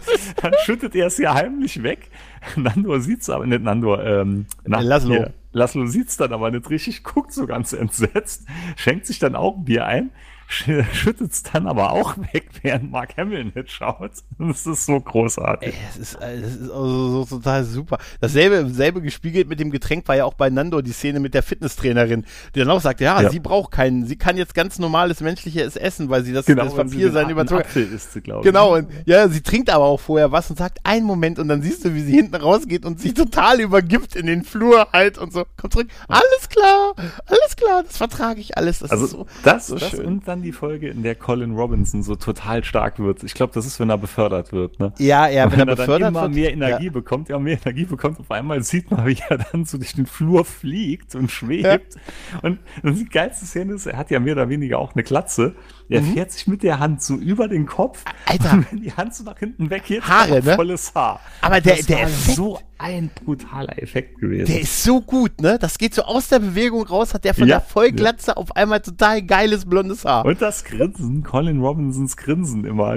[0.41, 2.11] dann schüttet er es ja heimlich weg.
[2.57, 5.15] Nandor sieht's aber nicht, Nandor, ähm, na, Laszlo.
[5.15, 5.33] hier.
[5.53, 9.65] Laszlo sieht's dann aber nicht richtig, guckt so ganz entsetzt, schenkt sich dann auch ein
[9.65, 10.11] Bier ein,
[10.53, 14.11] sch- schüttet's dann aber auch weg, während Mark Hamill nicht schaut.
[14.39, 15.69] Das ist so großartig.
[15.75, 17.99] ey, das ist, äh, das ist also so total super.
[18.21, 21.43] Dasselbe, selbe gespiegelt mit dem Getränk war ja auch bei Nando die Szene mit der
[21.43, 23.31] Fitnesstrainerin, die dann auch sagte, ja, Ja.
[23.31, 26.91] sie braucht keinen, sie kann jetzt ganz normales menschliches essen, weil sie das, Genau, das
[26.91, 28.43] den sein überzogen ich.
[28.43, 31.63] Genau, und ja, sie trinkt aber auch vorher was und sagt einen Moment und dann
[31.63, 35.33] siehst du, wie sie hinten rausgeht und sich total übergibt in den Flur halt und
[35.33, 35.45] so.
[35.57, 36.95] Komm zurück, alles klar,
[37.27, 38.81] alles klar, das vertrage ich alles.
[38.81, 40.05] Das Also ist so, das, so das schön.
[40.07, 43.23] und dann die Folge, in der Colin Robinson so total stark wird.
[43.23, 44.79] Ich glaube, das ist, wenn er befördert wird.
[44.79, 44.93] Ne?
[44.99, 46.35] Ja, ja, Und wenn, er dann befördert immer wird.
[46.35, 46.93] mehr Energie ja.
[46.93, 50.07] bekommt, ja mehr Energie bekommt, auf einmal sieht man, wie er dann so durch den
[50.07, 51.97] Flur fliegt und schwebt.
[52.43, 55.55] Und dann die geilste Szene ist, er hat ja mehr oder weniger auch eine Glatze.
[55.93, 56.15] Er mhm.
[56.15, 58.05] fährt sich mit der Hand so über den Kopf.
[58.27, 58.65] Alter.
[58.71, 60.55] wenn die Hand so nach hinten weg geht, Haare, ne?
[60.55, 61.21] volles Haar.
[61.41, 64.47] Aber der, das der Effekt, so ein brutaler Effekt gewesen.
[64.47, 65.57] Der ist so gut, ne?
[65.59, 68.37] Das geht so aus der Bewegung raus, hat der von ja, der Vollglatze ja.
[68.37, 70.25] auf einmal total geiles blondes Haar.
[70.25, 72.97] Und das Grinsen, Colin Robinsons Grinsen immer.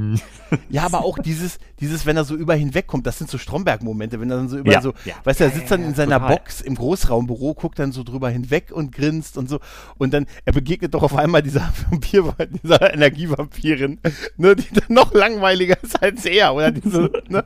[0.70, 4.28] ja, aber auch dieses, dieses, wenn er so über hinwegkommt, das sind so Stromberg-Momente, wenn
[4.28, 6.36] er dann so über ja, so, weißt du, er sitzt dann in seiner total.
[6.36, 9.60] Box im Großraumbüro, guckt dann so drüber hinweg und grinst und so.
[9.98, 11.72] Und dann, er begegnet doch auf einmal dieser
[12.12, 14.00] Vampir, dieser Energievampirin,
[14.36, 17.44] ne, die dann noch langweiliger ist als er, oder diese, ne?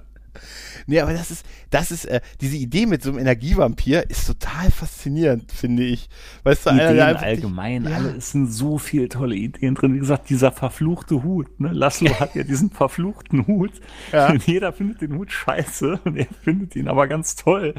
[0.87, 4.70] Nee, aber das ist, das ist, äh, diese Idee mit so einem Energievampir ist total
[4.70, 6.09] faszinierend, finde ich.
[6.42, 7.96] Weißt du, Ideen einer, allgemein, ja.
[7.96, 9.94] alle, es sind so viele tolle Ideen drin.
[9.94, 11.68] Wie gesagt, dieser verfluchte Hut, ne?
[11.68, 13.73] Laszlo hat ja diesen verfluchten Hut.
[14.12, 14.31] Ja.
[14.31, 17.75] Und jeder findet den Hut scheiße und er findet ihn aber ganz toll.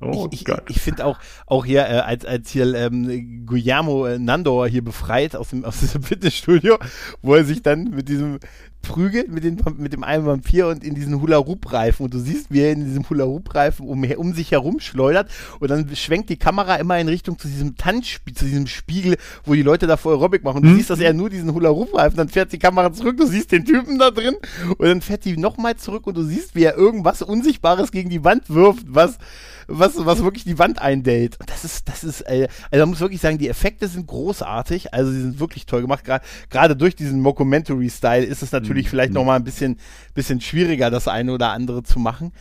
[0.00, 0.46] Oh ich.
[0.46, 4.84] Ich, ich finde auch, auch hier, äh, als, als hier ähm, Guillermo äh, Nandor hier
[4.84, 6.78] befreit aus dem, aus diesem Fitnessstudio,
[7.22, 8.38] wo er sich dann mit diesem
[8.82, 12.60] prügelt, mit, den, mit dem einen Vampir und in diesen Hula-Hoop-Reifen und du siehst, wie
[12.60, 16.98] er in diesem Hula-Hoop-Reifen um, um sich herum schleudert und dann schwenkt die Kamera immer
[16.98, 20.58] in Richtung zu diesem Tanzspiel, zu diesem Spiegel, wo die Leute da vor Aerobic machen.
[20.58, 20.76] Und du mhm.
[20.76, 23.98] siehst, dass er nur diesen Hula-Hoop-Reifen, dann fährt die Kamera zurück, du siehst den Typen
[23.98, 24.36] da drin
[24.78, 28.24] und dann fährt die nochmal zurück und du siehst, wie er irgendwas Unsichtbares gegen die
[28.24, 29.18] Wand wirft, was
[29.68, 31.36] was, was wirklich die Wand eindellt.
[31.46, 35.12] Das ist, das ist, äh, also man muss wirklich sagen, die Effekte sind großartig, also
[35.12, 36.04] sie sind wirklich toll gemacht.
[36.48, 38.90] Gerade durch diesen Mockumentary-Style ist es natürlich mhm.
[38.90, 39.16] vielleicht mhm.
[39.16, 39.78] nochmal ein bisschen,
[40.14, 42.32] bisschen schwieriger, das eine oder andere zu machen.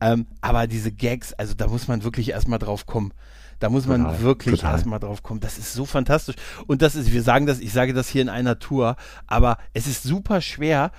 [0.00, 3.12] Ähm, aber diese Gags, also da muss man wirklich erstmal drauf kommen.
[3.58, 5.40] Da muss man total, wirklich erstmal drauf kommen.
[5.40, 6.36] Das ist so fantastisch.
[6.66, 9.88] Und das ist, wir sagen das, ich sage das hier in einer Tour, aber es
[9.88, 10.92] ist super schwer,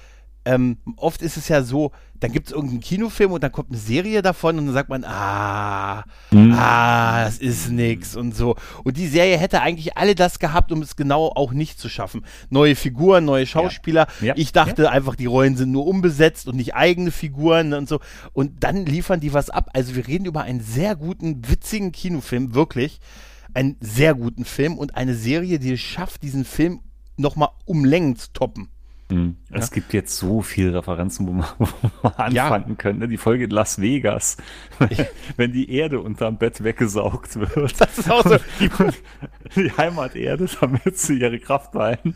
[0.46, 3.78] ähm, oft ist es ja so, dann gibt es irgendeinen Kinofilm und dann kommt eine
[3.78, 6.54] Serie davon und dann sagt man, ah, mhm.
[6.54, 8.56] ah, das ist nix und so.
[8.84, 12.26] Und die Serie hätte eigentlich alle das gehabt, um es genau auch nicht zu schaffen.
[12.50, 14.08] Neue Figuren, neue Schauspieler.
[14.20, 14.28] Ja.
[14.28, 14.34] Ja.
[14.38, 14.90] Ich dachte ja.
[14.90, 18.00] einfach, die Rollen sind nur umbesetzt und nicht eigene Figuren und so.
[18.34, 19.70] Und dann liefern die was ab.
[19.74, 23.00] Also wir reden über einen sehr guten, witzigen Kinofilm, wirklich.
[23.54, 26.82] Einen sehr guten Film und eine Serie, die es schafft, diesen Film
[27.18, 28.70] nochmal um Längen zu toppen.
[29.12, 29.38] Mhm.
[29.52, 29.76] Es ja.
[29.76, 31.68] gibt jetzt so viele Referenzen, wo man, wo
[32.04, 32.76] man anfangen ja.
[32.76, 33.08] könnte.
[33.08, 34.38] Die Folge Las Vegas,
[35.38, 37.80] wenn die Erde unterm Bett weggesaugt wird.
[37.82, 38.38] Das ist auch so.
[38.60, 38.70] Die,
[39.56, 42.14] die Heimaterde, damit sie ihre Kraft behalten.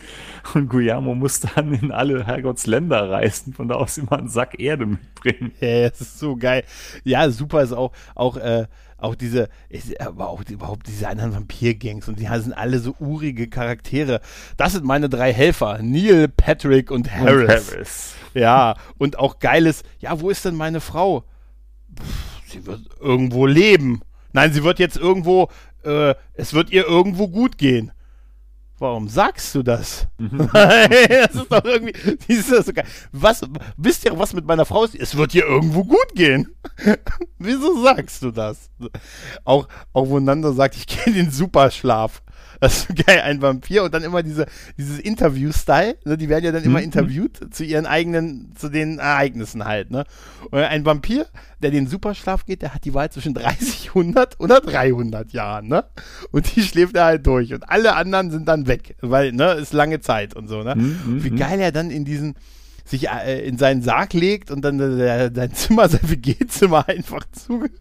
[0.54, 4.86] Und Guillermo muss dann in alle Herrgottsländer reisen, von da aus immer einen Sack Erde
[4.86, 5.52] mitbringen.
[5.60, 6.64] Ja, das ist so geil.
[7.04, 8.68] Ja, super ist auch, auch äh,
[9.04, 9.50] auch diese,
[10.00, 14.22] aber auch überhaupt diese anderen Vampir-Gangs und die sind alle so urige Charaktere.
[14.58, 17.70] Das sind meine drei Helfer, Neil, Patrick und Harris.
[17.70, 18.14] Und Harris.
[18.34, 21.24] Ja, und auch geiles, ja, wo ist denn meine Frau?
[22.00, 24.02] Pff, sie wird irgendwo leben.
[24.32, 25.50] Nein, sie wird jetzt irgendwo,
[25.84, 27.92] äh, es wird ihr irgendwo gut gehen.
[28.80, 30.08] Warum sagst du das?
[30.18, 30.50] Mhm.
[30.54, 32.18] das ist doch irgendwie.
[32.28, 32.74] Dieses,
[33.12, 33.42] was,
[33.78, 34.96] wisst ihr, was mit meiner Frau ist?
[34.96, 36.56] Es wird hier irgendwo gut gehen.
[37.38, 38.72] Wieso sagst du das?
[39.44, 42.23] Auch, auch wo Nando sagt, ich gehe in den Superschlaf.
[42.64, 44.46] Das ist geil, ein Vampir und dann immer diese,
[44.78, 46.86] dieses Interview-Style, ne, die werden ja dann immer mhm.
[46.86, 50.06] interviewt zu ihren eigenen, zu den Ereignissen halt, ne.
[50.50, 51.26] Und ein Vampir,
[51.62, 55.84] der den Superschlaf geht, der hat die Wahl zwischen 30, 100 oder 300 Jahren, ne.
[56.32, 59.74] Und die schläft er halt durch und alle anderen sind dann weg, weil, ne, ist
[59.74, 60.76] lange Zeit und so, ne.
[60.76, 61.22] Mhm.
[61.22, 61.36] Wie mhm.
[61.36, 62.36] geil er dann in diesen,
[62.86, 67.72] sich äh, in seinen Sarg legt und dann äh, sein Zimmer, sein WG-Zimmer einfach zuge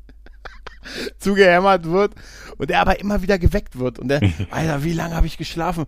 [1.18, 2.14] zugehämmert wird
[2.58, 3.98] und er aber immer wieder geweckt wird.
[3.98, 5.86] Und er, Alter, wie lange habe ich geschlafen?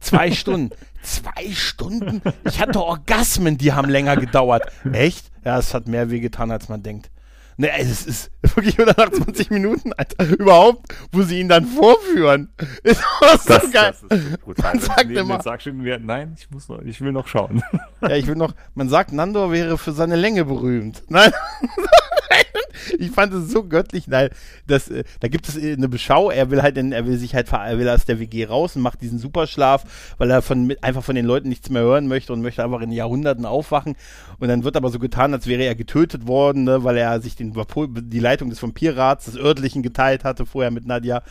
[0.00, 0.70] Zwei Stunden.
[1.02, 2.20] Zwei Stunden?
[2.44, 4.64] Ich hatte Orgasmen, die haben länger gedauert.
[4.92, 5.30] Echt?
[5.44, 7.10] Ja, es hat mehr wehgetan, als man denkt.
[7.58, 12.50] Ne, es ist wirklich oder nach 20 Minuten, Alter, überhaupt, wo sie ihn dann vorführen.
[12.82, 13.94] Ist das, so das, geil.
[14.08, 14.74] Das ist brutal.
[14.74, 17.62] Man sagt immer, sagt schon, nein, ich muss noch, ich will noch schauen.
[18.02, 21.02] Ja, ich will noch, man sagt, Nandor wäre für seine Länge berühmt.
[21.08, 21.32] Nein.
[22.98, 24.30] ich fand es so göttlich, nein,
[24.66, 27.34] das, äh, da gibt es äh, eine Beschau, er will halt, in, er will sich
[27.34, 31.04] halt, er will aus der WG raus und macht diesen Superschlaf, weil er von, einfach
[31.04, 33.96] von den Leuten nichts mehr hören möchte und möchte einfach in Jahrhunderten aufwachen
[34.38, 37.36] und dann wird aber so getan, als wäre er getötet worden, ne, weil er sich
[37.36, 41.22] den, die Leitung des Vampirrats, des örtlichen geteilt hatte, vorher mit Nadja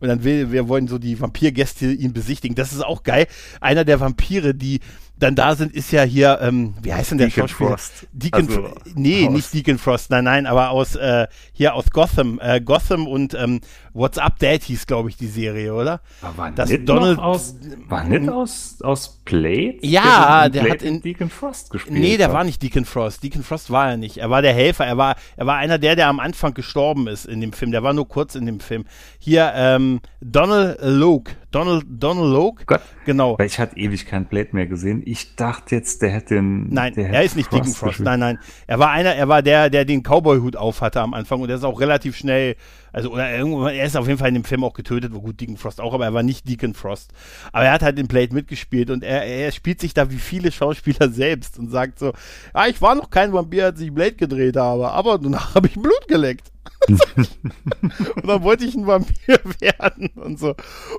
[0.00, 2.54] und dann will, wir wollen so die Vampirgäste ihn besichtigen.
[2.54, 3.26] Das ist auch geil.
[3.60, 4.80] Einer der Vampire, die
[5.22, 7.70] dann da sind, ist ja hier, ähm, wie heißt denn der Deacon Schauspieler?
[7.70, 8.06] Frost.
[8.12, 9.32] Deacon, also, nee, aus.
[9.32, 13.60] nicht Deacon Frost, nein, nein, aber aus, äh, hier aus Gotham, äh, Gotham und ähm,
[13.92, 16.00] What's Up Dad hieß, glaube ich, die Serie, oder?
[16.22, 17.54] Aber war das nicht Donald aus,
[17.88, 19.78] war nicht aus, aus Plate?
[19.82, 21.98] Ja, der, der hat in Deacon Frost gespielt.
[21.98, 22.34] Nee, der hat.
[22.34, 23.22] war nicht Deacon Frost.
[23.22, 24.18] Deacon Frost war er nicht.
[24.18, 24.84] Er war der Helfer.
[24.86, 27.70] Er war, er war einer der, der am Anfang gestorben ist in dem Film.
[27.70, 28.84] Der war nur kurz in dem Film.
[29.18, 31.32] Hier, ähm, Donald Loke.
[31.50, 32.64] Donald, Donald Logue.
[32.66, 32.80] Gott.
[33.04, 33.36] Genau.
[33.38, 35.02] Weil ich hatte ewig kein Blade mehr gesehen.
[35.04, 36.72] Ich dachte jetzt, der hätte den.
[36.72, 37.98] Nein, der er ist nicht Deacon Frost.
[37.98, 38.06] gespielt.
[38.06, 38.38] Nein, nein.
[38.68, 41.56] Er war einer, er war der, der den Cowboy-Hut auf hatte am Anfang und er
[41.56, 42.54] ist auch relativ schnell,
[42.92, 45.40] also oder irgendwann, er ist auf jeden Fall in dem Film auch getötet, wo gut
[45.40, 47.12] Deacon Frost auch, aber er war nicht Deacon Frost.
[47.52, 50.52] Aber er hat halt den Blade mitgespielt und er, er spielt sich da wie viele
[50.52, 52.12] Schauspieler selbst und sagt so,
[52.54, 55.74] ja, ich war noch kein Vampir, als ich Blade gedreht habe, aber danach habe ich
[55.74, 56.50] Blut geleckt.
[56.88, 60.54] und dann wollte ich ein Vampir werden und so.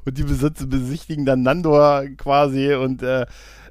[0.05, 3.25] Und die Besitzer besichtigen dann Nandor quasi und äh,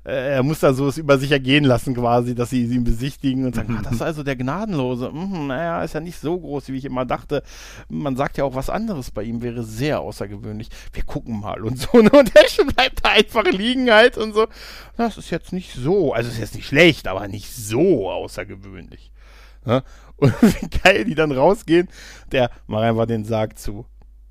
[0.05, 3.45] äh, er muss da so es über sich ergehen lassen quasi, dass sie ihn besichtigen
[3.45, 5.11] und sagen, ah, das ist also der Gnadenlose.
[5.11, 7.43] Mhm, naja, ist ja nicht so groß, wie ich immer dachte.
[7.89, 10.71] Man sagt ja auch, was anderes bei ihm wäre sehr außergewöhnlich.
[10.93, 11.99] Wir gucken mal und so.
[12.03, 12.11] ne?
[12.11, 14.47] Und der schon bleibt da einfach liegen halt und so.
[14.97, 19.13] Das ist jetzt nicht so, also ist jetzt nicht schlecht, aber nicht so außergewöhnlich.
[19.65, 19.83] Ne?
[20.17, 21.89] Und wie geil die dann rausgehen,
[22.31, 23.87] der, mach einfach den Sarg zu.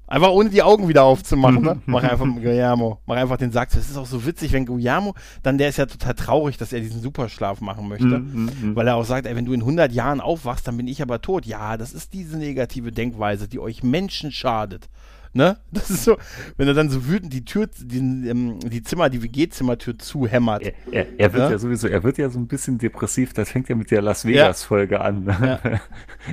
[0.10, 1.80] Einfach ohne die Augen wieder aufzumachen, ne?
[1.86, 3.78] Mach einfach Guillermo, mach einfach den zu.
[3.78, 6.80] Das ist auch so witzig, wenn Guillermo, dann der ist ja total traurig, dass er
[6.80, 8.17] diesen Superschlaf machen möchte.
[8.17, 11.04] Mhm, Weil er auch sagt, ey, wenn du in 100 Jahren aufwachst, dann bin ich
[11.04, 11.45] aber tot.
[11.45, 14.89] Ja, das ist diese negative Denkweise, die euch Menschen schadet.
[15.34, 15.58] Ne?
[15.72, 16.18] Das ist so,
[16.58, 20.63] wenn er dann so wütend die Tür, die, ähm, die Zimmer, die WG-Zimmertür zuhämmert.
[20.63, 21.52] Er, er, er wird Ja?
[21.52, 21.58] ja?
[21.58, 23.34] sowieso, er wird ja so ein bisschen depressiv.
[23.34, 25.26] Das fängt ja mit der Las Vegas-Folge an.
[25.26, 25.60] Ja.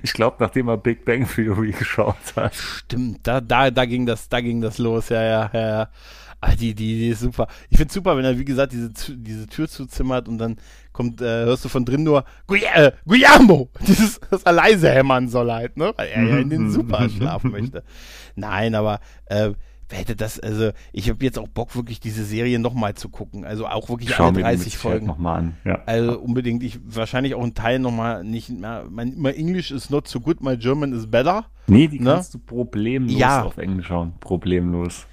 [0.02, 2.54] Ich glaube, nachdem er Big Bang Theory geschaut hat.
[2.54, 5.88] Stimmt, da, da, da ging das, da ging das los, ja, ja, ja, ja.
[6.48, 7.48] Ah, die, die, die ist super.
[7.70, 10.56] Ich find's super, wenn er, wie gesagt, diese, diese Tür zuzimmert und dann
[10.92, 13.68] kommt, äh, hörst du von drin nur äh, Guillermo!
[13.86, 15.92] Dieses, das er leise hämmern soll halt, ne?
[15.96, 17.82] Weil er ja in den Superschlaf möchte.
[18.36, 19.50] Nein, aber, äh,
[19.88, 23.44] wer hätte das, also, ich habe jetzt auch Bock, wirklich diese Serie nochmal zu gucken.
[23.44, 25.06] Also auch wirklich Schau alle mir die mit 30 Sicherheit Folgen.
[25.06, 25.56] nochmal an.
[25.64, 25.82] Ja.
[25.86, 28.84] Also unbedingt, ich wahrscheinlich auch einen Teil nochmal nicht mehr.
[28.90, 31.46] Mein, my English is not so good, my German is better.
[31.66, 32.12] Nee, die Ne?
[32.14, 33.42] kannst du problemlos Ja.
[33.42, 34.12] auf Englisch schauen.
[34.20, 35.06] Problemlos.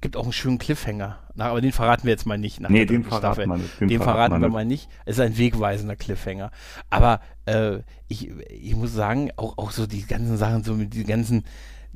[0.00, 1.18] Gibt auch einen schönen Cliffhanger.
[1.34, 2.60] Na, aber den verraten wir jetzt mal nicht.
[2.60, 4.52] Nach Nee, der den verraten nicht, Den, den verraten, verraten wir nicht.
[4.54, 4.88] mal nicht.
[5.04, 6.50] Es ist ein wegweisender Cliffhanger.
[6.88, 11.04] Aber äh, ich, ich muss sagen, auch, auch so die ganzen Sachen, so mit die
[11.04, 11.44] ganzen,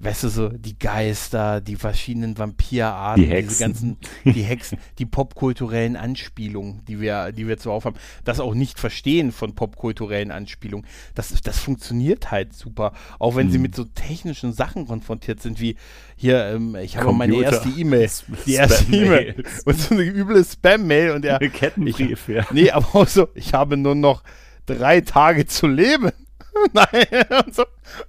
[0.05, 3.49] weißt du, so die Geister, die verschiedenen Vampirarten, Die Hexen.
[3.49, 7.97] diese ganzen, die Hexen, die popkulturellen Anspielungen, die wir, die wir zuhauf haben.
[8.25, 10.87] Das auch nicht verstehen von popkulturellen Anspielungen.
[11.14, 12.93] Das, das funktioniert halt super.
[13.19, 13.62] Auch wenn sie Mhm.
[13.62, 15.77] mit so technischen Sachen konfrontiert sind, wie
[16.17, 18.11] hier, ähm, ich habe meine erste E-Mail.
[18.47, 19.43] Die erste E-Mail.
[19.64, 21.38] Und so eine üble Spam-Mail und er.
[21.51, 22.47] Kettenbrief, ja.
[22.53, 24.23] Nee, aber auch so, ich habe nur noch
[24.67, 26.11] drei Tage zu leben.
[26.73, 27.07] Nein,
[27.53, 27.64] so.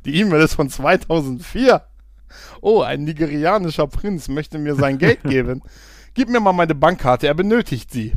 [0.06, 1.82] Die E-Mail ist von 2004.
[2.62, 5.62] Oh, ein nigerianischer Prinz möchte mir sein Geld geben.
[6.14, 8.14] Gib mir mal meine Bankkarte, er benötigt sie.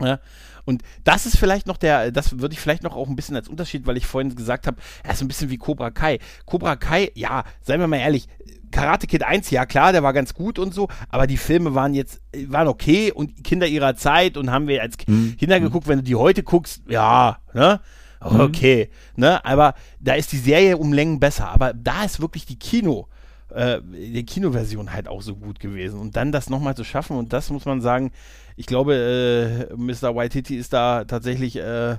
[0.00, 0.20] Ja.
[0.66, 3.48] Und das ist vielleicht noch der, das würde ich vielleicht noch auch ein bisschen als
[3.48, 6.18] Unterschied, weil ich vorhin gesagt habe, er ist ein bisschen wie Cobra Kai.
[6.46, 8.28] Cobra Kai, ja, seien wir mal ehrlich,
[8.70, 11.92] Karate Kid 1, ja klar, der war ganz gut und so, aber die Filme waren
[11.94, 15.36] jetzt, waren okay und Kinder ihrer Zeit und haben wir als Mhm.
[15.36, 17.80] Kinder geguckt, wenn du die heute guckst, ja, ne?
[18.24, 19.44] Okay, ne?
[19.44, 21.48] Aber da ist die Serie um Längen besser.
[21.48, 23.08] Aber da ist wirklich die Kino,
[23.50, 26.00] äh, die Kinoversion halt auch so gut gewesen.
[26.00, 28.12] Und dann das nochmal zu schaffen, und das muss man sagen,
[28.56, 28.94] ich glaube,
[29.70, 30.14] äh, Mr.
[30.14, 31.96] Waititi ist da tatsächlich äh,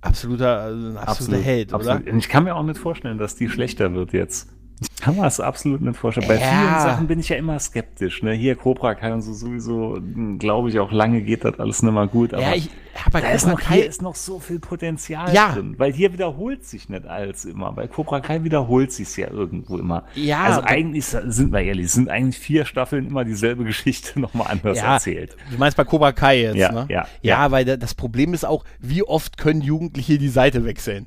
[0.00, 2.02] absoluter, also ein absoluter Held, absolut.
[2.02, 2.12] oder?
[2.12, 4.48] Und ich kann mir auch nicht vorstellen, dass die schlechter wird jetzt.
[4.82, 6.26] Ich kann mir das absolut nicht vorstellen.
[6.28, 6.40] Bei Ja.
[6.40, 8.22] vielen Sachen bin ich ja immer skeptisch.
[8.22, 8.32] Ne?
[8.32, 9.98] Hier Cobra Kai und so sowieso,
[10.38, 12.32] glaube ich, auch lange geht das alles nicht mal gut.
[12.32, 14.58] Aber Ja, ich habe bei da ist Cobra noch, Kai, hier ist noch so viel
[14.58, 15.52] Potenzial Ja.
[15.52, 15.74] drin.
[15.76, 17.72] Weil hier wiederholt sich nicht alles immer.
[17.72, 20.04] Bei Cobra Kai wiederholt sich ja irgendwo immer.
[20.14, 24.78] Ja, also eigentlich, sind wir ehrlich, sind eigentlich vier Staffeln immer dieselbe Geschichte nochmal anders
[24.78, 25.36] ja, erzählt.
[25.50, 26.86] Du meinst bei Cobra Kai jetzt, Ja, ne?
[26.88, 27.50] ja, ja, ja.
[27.50, 31.06] weil da, das Problem ist auch, wie oft können Jugendliche die Seite wechseln?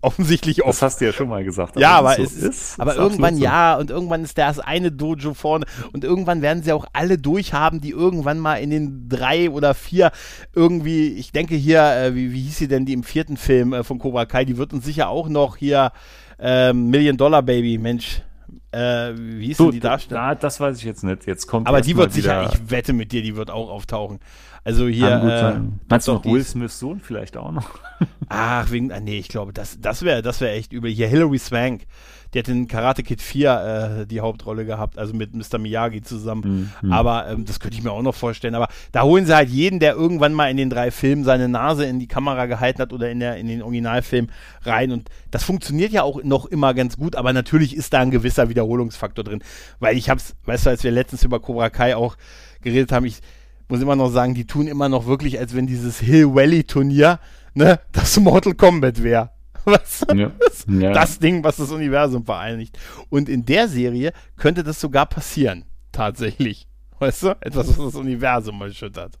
[0.00, 0.70] Offensichtlich oft.
[0.70, 1.78] Das hast du ja schon mal gesagt.
[1.78, 3.42] Ja, aber, es es so ist, aber ist irgendwann so.
[3.42, 7.80] ja und irgendwann ist das eine Dojo vorne und irgendwann werden sie auch alle durchhaben,
[7.80, 10.12] die irgendwann mal in den drei oder vier
[10.54, 13.82] irgendwie, ich denke hier, äh, wie, wie hieß sie denn die im vierten Film äh,
[13.82, 15.92] von Cobra Kai, die wird uns sicher auch noch hier
[16.38, 18.22] ähm, Million Dollar Baby, Mensch,
[18.70, 20.28] äh, wie hieß Du, denn die Darstellerin?
[20.28, 21.26] da, das weiß ich jetzt nicht.
[21.26, 24.20] Jetzt kommt Aber die wird sicher, ich wette mit dir, die wird auch auftauchen.
[24.64, 25.60] Also hier, äh.
[25.88, 27.78] Meinst du noch Will Smiths Sohn vielleicht auch noch?
[28.28, 30.90] Ach, wegen, ah, nee, ich glaube, das, das wäre das wär echt übel.
[30.90, 31.86] Hier Hilary Swank,
[32.34, 35.58] die hat in Karate Kid 4 äh, die Hauptrolle gehabt, also mit Mr.
[35.58, 36.70] Miyagi zusammen.
[36.82, 36.92] Mhm.
[36.92, 38.54] Aber ähm, das könnte ich mir auch noch vorstellen.
[38.54, 41.86] Aber da holen sie halt jeden, der irgendwann mal in den drei Filmen seine Nase
[41.86, 44.28] in die Kamera gehalten hat oder in, der, in den Originalfilm
[44.62, 44.92] rein.
[44.92, 48.50] Und das funktioniert ja auch noch immer ganz gut, aber natürlich ist da ein gewisser
[48.50, 49.42] Wiederholungsfaktor drin.
[49.78, 52.16] Weil ich hab's, weißt du, als wir letztens über Cobra Kai auch
[52.60, 53.20] geredet haben, ich
[53.68, 57.20] muss immer noch sagen, die tun immer noch wirklich, als wenn dieses Hill Valley Turnier,
[57.54, 59.30] ne, das Mortal Kombat wäre.
[59.64, 60.04] Was?
[60.14, 60.30] Ja.
[60.68, 60.92] Ja.
[60.92, 62.78] Das Ding, was das Universum vereinigt.
[63.10, 65.64] Und in der Serie könnte das sogar passieren.
[65.92, 66.66] Tatsächlich.
[66.98, 67.36] Weißt du?
[67.40, 69.18] Etwas, was das Universum erschüttert.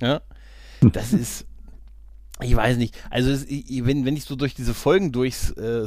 [0.00, 0.22] Ja?
[0.80, 1.46] Das ist,
[2.40, 5.86] ich weiß nicht, also es, wenn, wenn ich so durch diese Folgen durch äh, äh,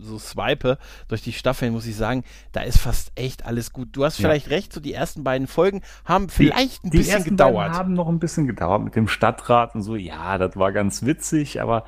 [0.00, 3.90] so swipe, durch die Staffeln, muss ich sagen, da ist fast echt alles gut.
[3.92, 4.56] Du hast vielleicht ja.
[4.56, 7.74] recht, so die ersten beiden Folgen haben vielleicht die, ein bisschen die gedauert.
[7.74, 9.94] Die haben noch ein bisschen gedauert mit dem Stadtrat und so.
[9.94, 11.84] Ja, das war ganz witzig, aber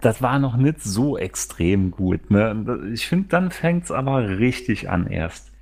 [0.00, 2.30] das war noch nicht so extrem gut.
[2.30, 2.90] Ne?
[2.92, 5.52] Ich finde, dann fängt es aber richtig an erst.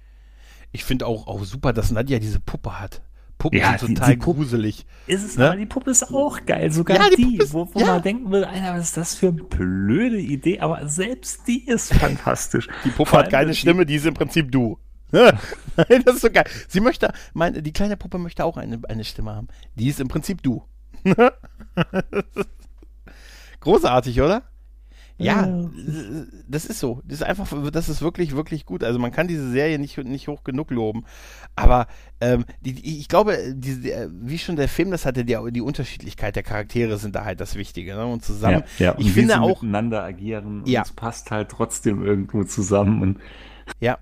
[0.73, 3.03] Ich finde auch, auch super, dass Nadja diese Puppe hat.
[3.43, 4.87] Puppen ja, sind total die, die gruselig.
[5.09, 5.49] Ist es, ne?
[5.49, 6.71] aber die Puppe ist auch geil.
[6.71, 7.87] Sogar ja, die, die ist, wo, wo ja.
[7.87, 10.61] man denken will, Alter, was ist das für eine blöde Idee?
[10.61, 12.69] Aber selbst die ist fantastisch.
[12.85, 14.79] Die Puppe hat keine Stimme, die ist im Prinzip du.
[15.11, 15.35] das
[16.15, 16.45] ist so geil.
[16.69, 19.49] Sie möchte, meine, die kleine Puppe möchte auch eine, eine Stimme haben.
[19.75, 20.63] Die ist im Prinzip du.
[23.61, 24.45] Großartig, oder?
[25.25, 25.69] Ja,
[26.49, 27.01] das ist so.
[27.05, 28.85] Das ist einfach, das ist wirklich, wirklich gut.
[28.85, 31.05] Also man kann diese Serie nicht, nicht hoch genug loben.
[31.57, 31.87] Aber
[32.21, 36.43] ähm, die, ich glaube, die, wie schon der Film das hatte, die, die Unterschiedlichkeit der
[36.43, 37.95] Charaktere sind da halt das Wichtige.
[37.95, 38.07] Ne?
[38.07, 38.93] Und zusammen, ja, ja.
[38.93, 40.63] Und ich finde auch miteinander agieren.
[40.67, 40.83] Ja.
[40.83, 43.03] es passt halt trotzdem irgendwo zusammen.
[43.03, 43.21] Und
[43.81, 43.99] ja,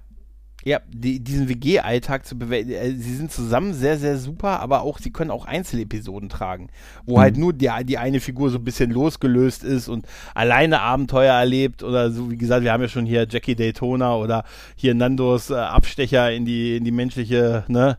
[0.65, 2.77] ja, die, diesen WG-Alltag zu bewältigen.
[2.79, 6.69] Äh, sie sind zusammen sehr, sehr super, aber auch, sie können auch Einzelepisoden tragen,
[7.07, 7.21] wo mhm.
[7.21, 11.83] halt nur die, die eine Figur so ein bisschen losgelöst ist und alleine Abenteuer erlebt
[11.83, 14.45] oder so, wie gesagt, wir haben ja schon hier Jackie Daytona oder
[14.77, 17.97] hier Nandos äh, Abstecher in die, in die menschliche, ne,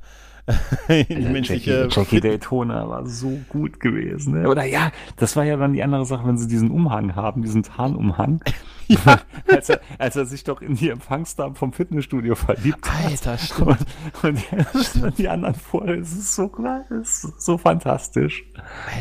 [0.89, 4.41] die menschliche Jackie, Jackie Daytona war so gut gewesen.
[4.41, 4.49] Ne?
[4.49, 7.63] Oder ja, das war ja dann die andere Sache, wenn sie diesen Umhang haben, diesen
[7.63, 8.41] Tarnumhang.
[8.87, 9.21] ja.
[9.47, 13.05] als, er, als er sich doch in die Empfangsdame vom Fitnessstudio verliebt hat.
[13.05, 13.85] Alter, stimmt.
[14.23, 18.43] Und, und die, anderen vorher, es ist so klar, es ist so fantastisch.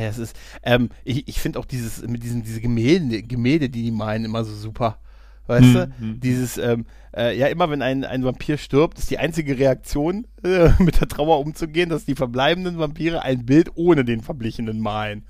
[0.01, 3.91] Es ist, ähm, ich, ich finde auch dieses, mit diesen, diese Gemälde, Gemälde, die die
[3.91, 4.99] meinen, immer so super.
[5.47, 5.75] Weißt mhm.
[5.75, 6.15] du?
[6.19, 10.71] Dieses, ähm, äh, ja, immer wenn ein, ein Vampir stirbt, ist die einzige Reaktion, äh,
[10.79, 15.25] mit der Trauer umzugehen, dass die verbleibenden Vampire ein Bild ohne den Verblichenen malen.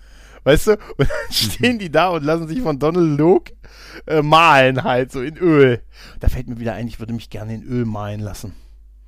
[0.44, 0.73] Weißt du?
[0.73, 3.53] Und dann stehen die da und lassen sich von Donald Luke
[4.07, 5.83] äh, malen halt, so in Öl.
[6.18, 8.55] Da fällt mir wieder ein, ich würde mich gerne in Öl malen lassen.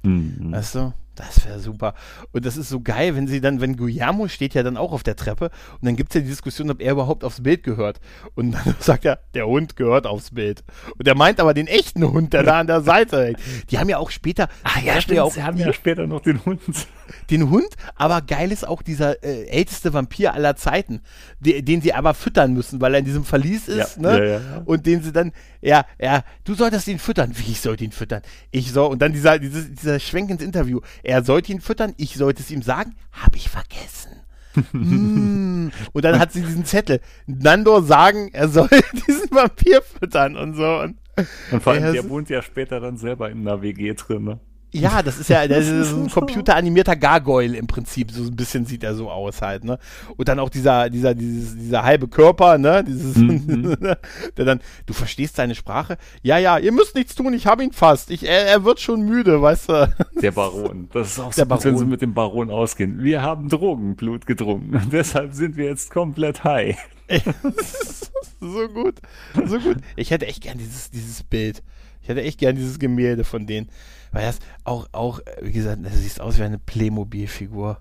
[0.03, 0.53] Mhm.
[0.53, 0.93] Weißt du?
[1.15, 1.95] Das wäre super.
[2.33, 5.03] Und das ist so geil, wenn sie dann, wenn Guillermo steht ja dann auch auf
[5.03, 8.01] der Treppe und dann gibt es ja die Diskussion, ob er überhaupt aufs Bild gehört.
[8.35, 10.65] Und dann sagt er, der Hund gehört aufs Bild.
[10.99, 13.39] Und er meint aber den echten Hund, der da an der Seite hängt.
[13.71, 14.49] Die haben ja auch später.
[14.65, 16.61] Ah ja, stimmt, ja auch, sie haben ja später noch den Hund.
[17.31, 21.03] Den Hund, aber geil ist auch dieser äh, älteste Vampir aller Zeiten,
[21.41, 24.29] die, den sie aber füttern müssen, weil er in diesem Verlies ist, ja, ne?
[24.29, 27.33] Ja, und den sie dann, ja, ja, du solltest ihn füttern.
[27.35, 28.23] Wie ich sollte ihn füttern?
[28.51, 30.81] Ich soll, und dann dieser, dieses, dieser Schwenk ins Interview.
[31.03, 34.11] Er sollte ihn füttern, ich sollte es ihm sagen, habe ich vergessen.
[34.73, 35.71] mm.
[35.93, 37.01] Und dann hat sie diesen Zettel.
[37.27, 38.69] Nandor sagen, er soll
[39.07, 40.81] diesen Vampir füttern und so.
[40.81, 40.99] Und,
[41.51, 44.41] und vor allem, der wohnt ja später dann selber in einer WG drin, ne?
[44.75, 48.11] Ja, das ist ja das ist ein computeranimierter Gargoyle im Prinzip.
[48.11, 49.79] So ein bisschen sieht er so aus halt, ne?
[50.17, 52.83] Und dann auch dieser, dieser, dieses, dieser halbe Körper, ne?
[52.83, 53.77] Dieses, mhm.
[54.37, 55.99] der dann, du verstehst seine Sprache?
[56.23, 58.11] Ja, ja, ihr müsst nichts tun, ich habe ihn fast.
[58.11, 59.95] Ich, er, er wird schon müde, weißt du?
[60.23, 60.89] Der Baron.
[60.93, 63.03] Das ist auch so, gut, wenn sie mit dem Baron ausgehen.
[63.03, 64.89] Wir haben Drogenblut getrunken.
[64.91, 66.79] Deshalb sind wir jetzt komplett high.
[68.41, 68.95] so gut.
[69.47, 69.77] So gut.
[69.97, 71.63] Ich hätte echt gern dieses, dieses Bild.
[72.03, 73.69] Ich hätte echt gern dieses Gemälde von denen.
[74.13, 77.79] Weil das auch, auch, wie gesagt, das sieht aus wie eine Playmobil-Figur.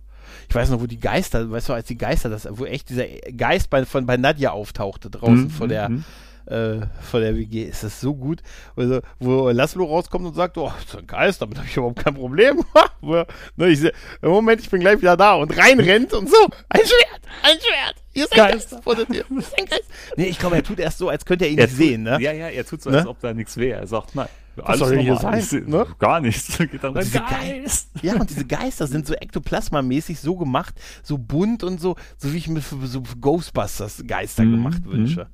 [0.50, 3.06] Ich weiß noch, wo die Geister, weißt du, als die Geister, das, wo echt dieser
[3.36, 6.06] Geist bei, von, bei Nadja auftauchte draußen mhm, vor der, mhm.
[6.46, 8.42] äh, vor der WG, ist das so gut.
[8.78, 12.14] Also, wo Laszlo rauskommt und sagt, oh, so ein Geist, damit habe ich überhaupt kein
[12.14, 12.64] Problem.
[13.02, 13.82] ne, ich,
[14.22, 17.96] Moment, ich bin gleich wieder da und reinrennt und so, ein Schwert, ein Schwert.
[18.14, 18.72] Hier ist ein Geist.
[18.72, 19.26] Geist vor der Tür.
[19.38, 19.86] Ist ein Geist.
[20.16, 22.04] Nee, ich glaube, er tut erst so, als könnte er ihn er nicht tut, sehen,
[22.04, 22.18] ne?
[22.22, 23.10] Ja, ja, er tut so, als ne?
[23.10, 23.82] ob da nichts wäre.
[23.82, 24.28] Er sagt, nein.
[24.64, 25.44] Was soll denn hier sein?
[25.68, 25.86] Ne?
[26.00, 26.58] Gar nichts.
[26.58, 27.12] Geht dann rein.
[27.12, 27.90] Geist.
[28.02, 32.38] Ja, und diese Geister sind so ektoplasmamäßig so gemacht, so bunt und so, so wie
[32.38, 34.52] ich mir für so Ghostbusters Geister mhm.
[34.52, 35.28] gemacht wünsche.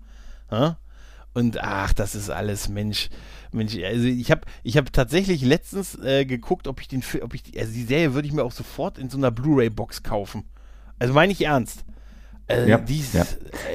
[0.52, 0.76] Mhm.
[1.34, 3.10] Und ach, das ist alles Mensch.
[3.52, 7.44] Mensch, also ich habe ich hab tatsächlich letztens äh, geguckt, ob ich den ob ich
[7.44, 10.46] die, also die Serie würde ich mir auch sofort in so einer Blu-ray Box kaufen.
[11.00, 11.86] Also meine ich ernst.
[12.48, 13.26] Äh, ja, die, ja.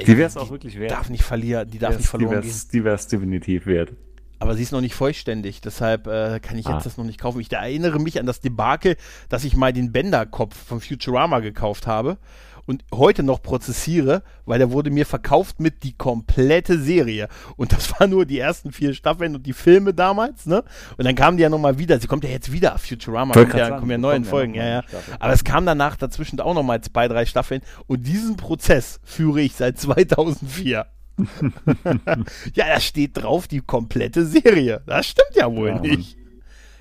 [0.07, 0.91] die wäre es auch wirklich wert.
[0.91, 2.61] Darf nicht verlieren, die darf nicht verloren die gehen.
[2.73, 3.93] Die wäre es definitiv wert.
[4.43, 6.81] Aber sie ist noch nicht vollständig, deshalb äh, kann ich jetzt ah.
[6.83, 7.41] das noch nicht kaufen.
[7.41, 8.97] Ich erinnere mich an das Debakel,
[9.29, 12.19] dass ich mal den Bender-Kopf von Futurama gekauft habe
[12.67, 17.29] und heute noch prozessiere, weil der wurde mir verkauft mit die komplette Serie.
[17.57, 20.65] Und das war nur die ersten vier Staffeln und die Filme damals, ne?
[20.97, 22.01] Und dann kamen die ja nochmal wieder.
[22.01, 24.83] Sie kommt ja jetzt wieder, Futurama, kommt ja, kommen ja neue Folgen, ja, ja.
[25.21, 27.63] Aber es kam danach dazwischen auch nochmal zwei, drei Staffeln.
[27.87, 30.87] Und diesen Prozess führe ich seit 2004.
[32.55, 34.83] ja, da steht drauf die komplette Serie.
[34.87, 35.81] Das stimmt ja wohl ja.
[35.81, 36.17] nicht.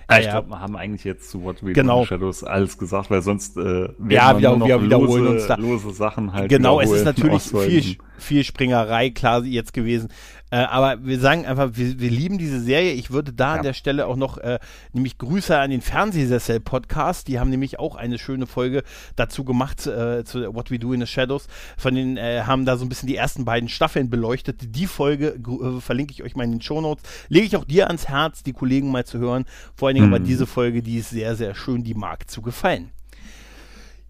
[0.08, 2.02] Ah, ich glaube, wir haben eigentlich jetzt zu What We genau.
[2.02, 5.34] Do Shadows alles gesagt, weil sonst äh, werden ja, wir wir, wir noch wiederholen lose,
[5.36, 5.56] uns da.
[5.56, 6.50] lose Sachen halt.
[6.50, 10.10] Genau, es ist natürlich viel, viel Springerei klar jetzt gewesen.
[10.54, 12.92] Äh, aber wir sagen einfach, wir, wir lieben diese Serie.
[12.92, 13.58] Ich würde da Ja.
[13.60, 14.60] an der Stelle auch noch äh,
[14.92, 17.28] nämlich Grüße an den Fernsehsessel-Podcast.
[17.28, 18.84] Die haben nämlich auch eine schöne Folge
[19.15, 21.48] dazu gemacht, äh, zu What We Do in the Shadows.
[21.78, 24.76] Von den äh, haben da so ein bisschen die ersten beiden Staffeln beleuchtet.
[24.76, 27.04] Die Folge äh, verlinke ich euch mal in den Shownotes.
[27.30, 29.46] Lege ich auch dir ans Herz, die Kollegen mal zu hören.
[29.76, 30.13] Vor allen Dingen Mhm.
[30.15, 32.92] aber diese Folge, die ist sehr, sehr schön, die mag zu gefallen.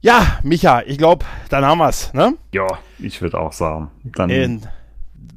[0.01, 2.33] Ja, Micha, ich glaube, dann haben wir's, ne?
[2.53, 3.91] Ja, ich würde auch sagen.
[4.03, 4.57] Dann Äh,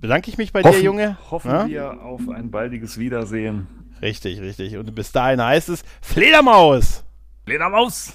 [0.01, 1.17] bedanke ich mich bei hoffen, dir, Junge.
[1.31, 1.67] hoffen Ja?
[1.69, 3.67] wir auf ein baldiges Wiedersehen.
[4.01, 4.77] Richtig, richtig.
[4.79, 7.05] Und bis dahin heißt es Fledermaus.
[7.45, 8.15] Fledermaus!